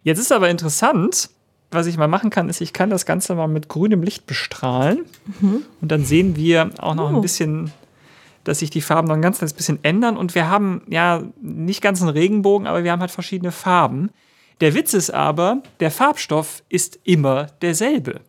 Jetzt 0.03 0.19
ist 0.19 0.33
aber 0.33 0.51
interessant, 0.51 1.31
was 1.71 1.87
ich 1.87 1.97
mal 1.97 2.09
machen 2.09 2.31
kann, 2.31 2.49
ist, 2.49 2.61
ich 2.61 2.73
kann 2.73 2.91
das 2.91 3.07
Ganze 3.07 3.35
mal 3.35 3.49
mit 3.49 3.69
grünem 3.69 4.03
Licht 4.03 4.27
bestrahlen. 4.27 5.07
Mhm. 5.41 5.63
Und 5.81 5.93
dann 5.93 6.05
sehen 6.05 6.37
wir 6.37 6.71
auch 6.79 6.95
noch 6.95 7.11
oh. 7.11 7.17
ein 7.17 7.23
bisschen, 7.23 7.73
dass 8.45 8.59
sich 8.59 8.71
die 8.71 8.83
Farben 8.83 9.09
noch 9.09 9.15
ein 9.15 9.23
ganz 9.23 9.39
kleines 9.39 9.55
bisschen 9.55 9.79
ändern. 9.83 10.17
Und 10.17 10.35
wir 10.35 10.49
haben 10.49 10.83
ja 10.89 11.23
nicht 11.41 11.81
ganz 11.81 12.01
einen 12.01 12.11
Regenbogen, 12.11 12.67
aber 12.67 12.85
wir 12.85 12.93
haben 12.93 13.01
halt 13.01 13.11
verschiedene 13.11 13.51
Farben. 13.51 14.11
Der 14.61 14.75
Witz 14.75 14.95
ist 14.95 15.11
aber, 15.11 15.63
der 15.81 15.91
Farbstoff 15.91 16.63
ist 16.69 17.01
immer 17.05 17.47
derselbe. 17.61 18.21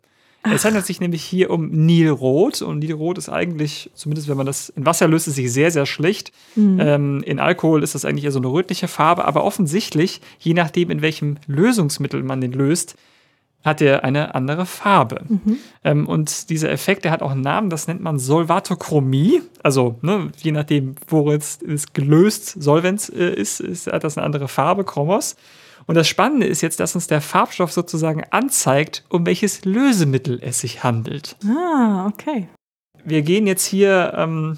Es 0.51 0.65
handelt 0.65 0.85
sich 0.85 0.99
nämlich 0.99 1.23
hier 1.23 1.49
um 1.49 1.69
Nilrot 1.69 2.61
und 2.61 2.79
Nilrot 2.79 3.17
ist 3.17 3.29
eigentlich, 3.29 3.89
zumindest 3.93 4.27
wenn 4.27 4.37
man 4.37 4.45
das 4.45 4.69
in 4.69 4.85
Wasser 4.85 5.07
löst, 5.07 5.27
ist 5.27 5.35
sich 5.35 5.51
sehr, 5.51 5.71
sehr 5.71 5.85
schlicht. 5.85 6.31
Mhm. 6.55 6.79
Ähm, 6.79 7.23
in 7.23 7.39
Alkohol 7.39 7.83
ist 7.83 7.95
das 7.95 8.05
eigentlich 8.05 8.25
eher 8.25 8.31
so 8.31 8.39
eine 8.39 8.51
rötliche 8.51 8.87
Farbe, 8.87 9.25
aber 9.25 9.43
offensichtlich, 9.43 10.21
je 10.39 10.53
nachdem, 10.53 10.91
in 10.91 11.01
welchem 11.01 11.37
Lösungsmittel 11.47 12.23
man 12.23 12.41
den 12.41 12.51
löst, 12.51 12.95
hat 13.65 13.81
er 13.81 14.03
eine 14.03 14.35
andere 14.35 14.67
Farbe. 14.67 15.21
Mhm. 15.27 15.57
Ähm, 15.83 16.07
und 16.07 16.51
dieser 16.51 16.71
Effekt, 16.71 17.03
der 17.03 17.11
hat 17.11 17.23
auch 17.23 17.31
einen 17.31 17.41
Namen, 17.41 17.71
das 17.71 17.87
nennt 17.87 17.99
man 17.99 18.19
Solvatochromie. 18.19 19.41
Also, 19.63 19.97
ne, 20.01 20.29
je 20.37 20.51
nachdem, 20.51 20.93
wo 21.07 21.31
es 21.31 21.59
gelöst 21.93 22.61
Solvenz 22.61 23.09
äh, 23.09 23.33
ist, 23.33 23.59
ist, 23.59 23.87
hat 23.87 24.03
das 24.03 24.17
eine 24.17 24.25
andere 24.25 24.47
Farbe, 24.47 24.83
Chromos. 24.83 25.35
Und 25.87 25.95
das 25.95 26.07
Spannende 26.07 26.47
ist 26.47 26.61
jetzt, 26.61 26.79
dass 26.79 26.95
uns 26.95 27.07
der 27.07 27.21
Farbstoff 27.21 27.71
sozusagen 27.71 28.23
anzeigt, 28.31 29.03
um 29.09 29.25
welches 29.25 29.65
Lösemittel 29.65 30.39
es 30.41 30.59
sich 30.59 30.83
handelt. 30.83 31.35
Ah, 31.47 32.07
okay. 32.07 32.47
Wir 33.03 33.21
gehen 33.21 33.45
jetzt 33.45 33.65
hier 33.65 34.13
ähm, 34.15 34.57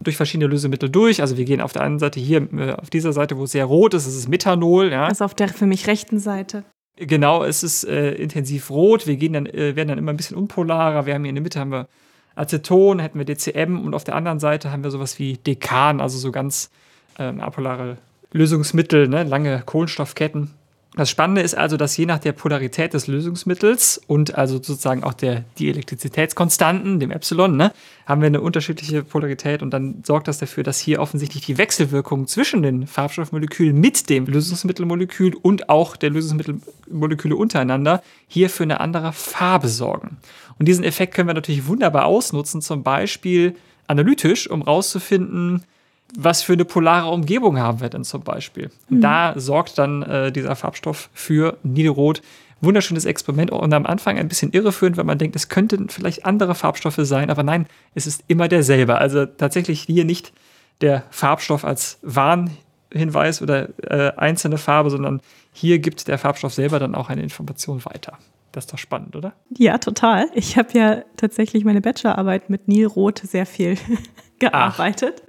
durch 0.00 0.16
verschiedene 0.16 0.48
Lösemittel 0.48 0.90
durch. 0.90 1.20
Also 1.20 1.36
wir 1.38 1.46
gehen 1.46 1.60
auf 1.60 1.72
der 1.72 1.82
einen 1.82 1.98
Seite 1.98 2.20
hier, 2.20 2.46
äh, 2.52 2.72
auf 2.72 2.90
dieser 2.90 3.12
Seite, 3.12 3.38
wo 3.38 3.44
es 3.44 3.52
sehr 3.52 3.64
rot 3.64 3.94
ist, 3.94 4.06
das 4.06 4.14
ist 4.14 4.28
Methanol. 4.28 4.92
Ja. 4.92 5.06
Also 5.06 5.24
auf 5.24 5.34
der 5.34 5.48
für 5.48 5.66
mich 5.66 5.86
rechten 5.86 6.18
Seite. 6.18 6.64
Genau, 6.98 7.44
es 7.44 7.62
ist 7.62 7.84
äh, 7.84 8.12
intensiv 8.12 8.70
rot. 8.70 9.06
Wir 9.06 9.16
gehen 9.16 9.32
dann, 9.32 9.46
äh, 9.46 9.76
werden 9.76 9.88
dann 9.88 9.98
immer 9.98 10.12
ein 10.12 10.16
bisschen 10.16 10.36
unpolarer. 10.36 11.06
Wir 11.06 11.14
haben 11.14 11.22
hier 11.22 11.30
in 11.30 11.36
der 11.36 11.42
Mitte 11.42 11.60
haben 11.60 11.72
wir 11.72 11.88
Aceton, 12.34 12.98
hätten 12.98 13.18
wir 13.18 13.24
DCM 13.24 13.80
und 13.84 13.94
auf 13.94 14.04
der 14.04 14.14
anderen 14.14 14.40
Seite 14.40 14.70
haben 14.70 14.84
wir 14.84 14.90
sowas 14.90 15.18
wie 15.18 15.38
Dekan, 15.38 16.00
also 16.00 16.18
so 16.18 16.32
ganz 16.32 16.70
ähm, 17.18 17.40
apolare 17.40 17.96
Lösungsmittel, 18.32 19.08
ne? 19.08 19.24
lange 19.24 19.62
Kohlenstoffketten. 19.64 20.50
Das 20.96 21.10
Spannende 21.10 21.42
ist 21.42 21.54
also, 21.54 21.76
dass 21.76 21.94
je 21.98 22.06
nach 22.06 22.18
der 22.18 22.32
Polarität 22.32 22.94
des 22.94 23.06
Lösungsmittels 23.06 24.00
und 24.06 24.34
also 24.34 24.54
sozusagen 24.54 25.04
auch 25.04 25.12
der 25.12 25.44
Dielektrizitätskonstanten, 25.58 27.00
dem 27.00 27.10
Epsilon, 27.10 27.54
ne, 27.54 27.72
haben 28.06 28.22
wir 28.22 28.28
eine 28.28 28.40
unterschiedliche 28.40 29.02
Polarität 29.02 29.62
und 29.62 29.72
dann 29.72 30.02
sorgt 30.06 30.26
das 30.26 30.38
dafür, 30.38 30.64
dass 30.64 30.80
hier 30.80 31.00
offensichtlich 31.00 31.44
die 31.44 31.58
Wechselwirkung 31.58 32.26
zwischen 32.26 32.62
den 32.62 32.86
Farbstoffmolekülen 32.86 33.78
mit 33.78 34.08
dem 34.08 34.24
Lösungsmittelmolekül 34.24 35.34
und 35.34 35.68
auch 35.68 35.96
der 35.96 36.08
Lösungsmittelmoleküle 36.08 37.36
untereinander 37.36 38.02
hier 38.26 38.48
für 38.48 38.62
eine 38.62 38.80
andere 38.80 39.12
Farbe 39.12 39.68
sorgen. 39.68 40.16
Und 40.58 40.66
diesen 40.66 40.82
Effekt 40.82 41.14
können 41.14 41.28
wir 41.28 41.34
natürlich 41.34 41.66
wunderbar 41.66 42.06
ausnutzen, 42.06 42.62
zum 42.62 42.82
Beispiel 42.82 43.54
analytisch, 43.86 44.48
um 44.48 44.62
rauszufinden, 44.62 45.62
was 46.14 46.42
für 46.42 46.52
eine 46.52 46.64
polare 46.64 47.10
Umgebung 47.10 47.58
haben 47.58 47.80
wir 47.80 47.88
denn 47.88 48.04
zum 48.04 48.22
Beispiel? 48.22 48.70
Mhm. 48.88 49.00
Da 49.00 49.34
sorgt 49.36 49.78
dann 49.78 50.02
äh, 50.02 50.32
dieser 50.32 50.56
Farbstoff 50.56 51.10
für 51.12 51.58
Niederrot. 51.62 52.22
Wunderschönes 52.62 53.04
Experiment 53.04 53.50
und 53.50 53.74
am 53.74 53.84
Anfang 53.84 54.16
ein 54.16 54.28
bisschen 54.28 54.52
irreführend, 54.52 54.96
weil 54.96 55.04
man 55.04 55.18
denkt, 55.18 55.36
es 55.36 55.50
könnten 55.50 55.90
vielleicht 55.90 56.24
andere 56.24 56.54
Farbstoffe 56.54 57.00
sein, 57.00 57.28
aber 57.28 57.42
nein, 57.42 57.66
es 57.94 58.06
ist 58.06 58.24
immer 58.28 58.48
derselbe. 58.48 58.96
Also 58.96 59.26
tatsächlich 59.26 59.82
hier 59.82 60.06
nicht 60.06 60.32
der 60.80 61.04
Farbstoff 61.10 61.66
als 61.66 61.98
Warnhinweis 62.00 63.42
oder 63.42 63.68
äh, 63.82 64.12
einzelne 64.16 64.56
Farbe, 64.56 64.88
sondern 64.88 65.20
hier 65.52 65.80
gibt 65.80 66.08
der 66.08 66.18
Farbstoff 66.18 66.54
selber 66.54 66.78
dann 66.78 66.94
auch 66.94 67.10
eine 67.10 67.22
Information 67.22 67.84
weiter. 67.84 68.18
Das 68.52 68.64
ist 68.64 68.72
doch 68.72 68.78
spannend, 68.78 69.14
oder? 69.14 69.34
Ja, 69.58 69.76
total. 69.76 70.28
Ich 70.34 70.56
habe 70.56 70.68
ja 70.78 71.02
tatsächlich 71.18 71.64
meine 71.66 71.82
Bachelorarbeit 71.82 72.48
mit 72.48 72.68
Nilrot 72.68 73.18
sehr 73.18 73.44
viel 73.44 73.76
gearbeitet. 74.38 75.22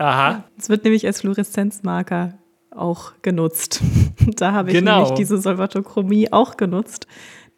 Aha. 0.00 0.44
Es 0.58 0.70
wird 0.70 0.84
nämlich 0.84 1.06
als 1.06 1.20
Fluoreszenzmarker 1.20 2.32
auch 2.70 3.12
genutzt. 3.20 3.82
da 4.36 4.52
habe 4.52 4.70
ich 4.70 4.78
genau. 4.78 5.02
nämlich 5.02 5.14
diese 5.14 5.38
Solvatochromie 5.38 6.32
auch 6.32 6.56
genutzt, 6.56 7.06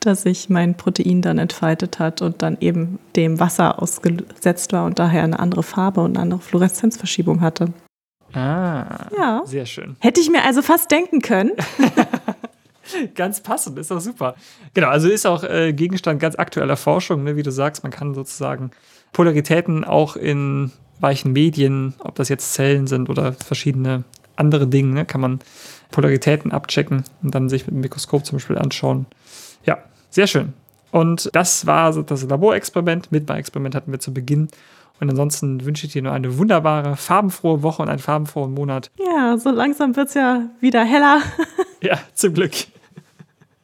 dass 0.01 0.23
sich 0.23 0.51
mein 0.51 0.77
Protein 0.77 1.23
dann 1.23 1.39
entfaltet 1.39 2.01
hat 2.01 2.21
und 2.21 2.43
dann 2.43 2.57
eben 2.61 2.99
dem 3.15 3.39
Wasser 3.39 3.81
ausgesetzt 3.81 4.73
war 4.73 4.87
und 4.87 4.99
daher 4.99 5.23
eine 5.23 5.39
andere 5.39 5.63
Farbe 5.63 6.01
und 6.01 6.17
eine 6.17 6.21
andere 6.21 6.41
Fluoreszenzverschiebung 6.41 7.41
hatte. 7.41 7.73
Ah, 8.33 9.07
ja. 9.17 9.43
sehr 9.45 9.67
schön. 9.67 9.95
Hätte 10.01 10.21
ich 10.21 10.29
mir 10.29 10.43
also 10.43 10.63
fast 10.63 10.91
denken 10.91 11.21
können. 11.21 11.53
ganz 13.15 13.41
passend, 13.41 13.79
ist 13.79 13.93
doch 13.93 14.01
super. 14.01 14.35
Genau, 14.75 14.89
also 14.89 15.09
ist 15.09 15.27
auch 15.27 15.45
äh, 15.45 15.73
Gegenstand 15.73 16.21
ganz 16.21 16.37
aktueller 16.37 16.77
Forschung, 16.77 17.23
ne, 17.23 17.37
wie 17.37 17.43
du 17.43 17.53
sagst, 17.53 17.85
man 17.85 17.93
kann 17.93 18.15
sozusagen 18.15 18.73
Polaritäten 19.13 19.85
auch 19.85 20.17
in 20.17 20.73
weichen 21.03 21.33
Medien, 21.33 21.95
ob 21.99 22.15
das 22.15 22.29
jetzt 22.29 22.55
Zellen 22.55 22.87
sind 22.87 23.11
oder 23.11 23.33
verschiedene 23.33 24.05
andere 24.37 24.67
Dinge, 24.67 24.95
ne, 24.95 25.05
kann 25.05 25.21
man 25.21 25.41
Polaritäten 25.91 26.53
abchecken 26.53 27.05
und 27.23 27.35
dann 27.35 27.49
sich 27.49 27.67
mit 27.67 27.75
dem 27.75 27.81
Mikroskop 27.81 28.25
zum 28.25 28.37
Beispiel 28.37 28.59
anschauen. 28.59 29.07
Ja, 29.65 29.79
sehr 30.11 30.27
schön. 30.27 30.55
Und 30.91 31.31
das 31.33 31.67
war 31.67 31.93
das 32.03 32.23
Laborexperiment. 32.23 33.13
Mitmachexperiment 33.13 33.75
hatten 33.75 33.93
wir 33.93 34.01
zu 34.01 34.13
Beginn. 34.13 34.49
Und 35.01 35.11
ansonsten 35.11 35.65
wünsche 35.65 35.87
ich 35.87 35.93
dir 35.93 36.03
nur 36.03 36.13
eine 36.13 36.39
wunderbare, 36.39 36.97
farbenfrohe 36.97 37.63
Woche 37.63 37.83
und 37.83 37.89
einen 37.89 37.99
farbenfrohen 37.99 38.55
Monat. 38.55 38.91
Ja, 38.99 39.37
so 39.37 39.51
langsam 39.51 39.97
wird 39.97 40.09
es 40.09 40.15
ja 40.15 40.51
wieder 40.61 40.85
heller. 40.85 41.21
ja, 41.83 41.99
zum 42.15 42.35
Glück. 42.35 42.53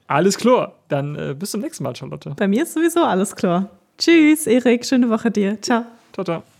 Alles 0.07 0.39
klar. 0.39 0.72
Dann 0.89 1.14
äh, 1.14 1.36
bis 1.39 1.53
zum 1.53 1.61
nächsten 1.61 1.84
Mal, 1.84 1.95
Charlotte. 1.95 2.32
Bei 2.36 2.49
mir 2.49 2.62
ist 2.62 2.74
sowieso 2.74 3.05
alles 3.05 3.36
klar. 3.36 3.68
Tschüss, 3.99 4.47
Erik. 4.47 4.84
Schöne 4.84 5.11
Woche 5.11 5.30
dir. 5.30 5.61
Ciao. 5.61 5.84
Ciao, 6.12 6.24
ciao. 6.24 6.58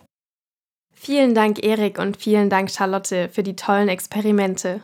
Vielen 1.01 1.35
Dank, 1.35 1.65
Erik, 1.65 1.99
und 1.99 2.17
vielen 2.17 2.51
Dank, 2.51 2.71
Charlotte, 2.71 3.29
für 3.29 3.45
die 3.45 3.57
tollen 3.57 3.89
Experimente. 3.89 4.83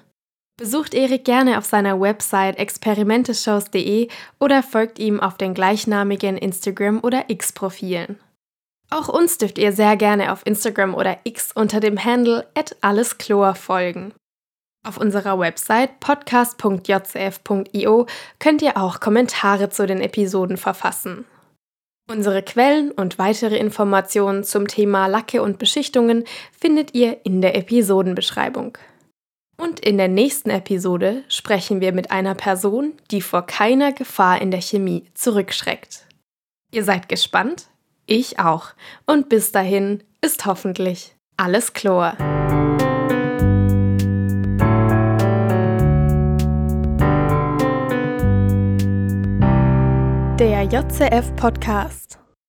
Besucht 0.56 0.94
Erik 0.94 1.24
gerne 1.24 1.58
auf 1.58 1.64
seiner 1.64 2.00
Website 2.00 2.56
experimenteshows.de 2.56 4.06
oder 4.38 4.62
folgt 4.62 5.00
ihm 5.00 5.18
auf 5.18 5.36
den 5.36 5.54
gleichnamigen 5.54 6.38
Instagram- 6.38 7.02
oder 7.02 7.28
X-Profilen. 7.28 8.20
Auch 8.90 9.08
uns 9.08 9.38
dürft 9.38 9.58
ihr 9.58 9.72
sehr 9.72 9.96
gerne 9.96 10.30
auf 10.30 10.46
Instagram 10.46 10.94
oder 10.94 11.18
X 11.24 11.50
unter 11.52 11.80
dem 11.80 12.02
Handle 12.02 12.46
@alleschlor 12.80 13.56
folgen. 13.56 14.14
Auf 14.86 14.98
unserer 14.98 15.40
Website 15.40 15.98
podcast.jcf.io 15.98 18.06
könnt 18.38 18.62
ihr 18.62 18.76
auch 18.76 19.00
Kommentare 19.00 19.70
zu 19.70 19.86
den 19.86 20.00
Episoden 20.00 20.58
verfassen. 20.58 21.24
Unsere 22.10 22.42
Quellen 22.42 22.90
und 22.90 23.18
weitere 23.18 23.56
Informationen 23.56 24.44
zum 24.44 24.68
Thema 24.68 25.06
Lacke 25.06 25.42
und 25.42 25.58
Beschichtungen 25.58 26.24
findet 26.58 26.94
ihr 26.94 27.24
in 27.24 27.40
der 27.40 27.56
Episodenbeschreibung. 27.56 28.76
Und 29.56 29.80
in 29.80 29.96
der 29.96 30.08
nächsten 30.08 30.50
Episode 30.50 31.24
sprechen 31.28 31.80
wir 31.80 31.92
mit 31.92 32.10
einer 32.10 32.34
Person, 32.34 32.92
die 33.10 33.22
vor 33.22 33.46
keiner 33.46 33.92
Gefahr 33.92 34.42
in 34.42 34.50
der 34.50 34.60
Chemie 34.60 35.04
zurückschreckt. 35.14 36.06
Ihr 36.72 36.84
seid 36.84 37.08
gespannt? 37.08 37.68
Ich 38.06 38.38
auch. 38.38 38.70
Und 39.06 39.30
bis 39.30 39.52
dahin 39.52 40.02
ist 40.20 40.44
hoffentlich 40.44 41.14
alles 41.36 41.72
Chlor. 41.72 42.16
Der 50.38 50.64
JCF 50.64 51.30
Podcast. 51.36 52.23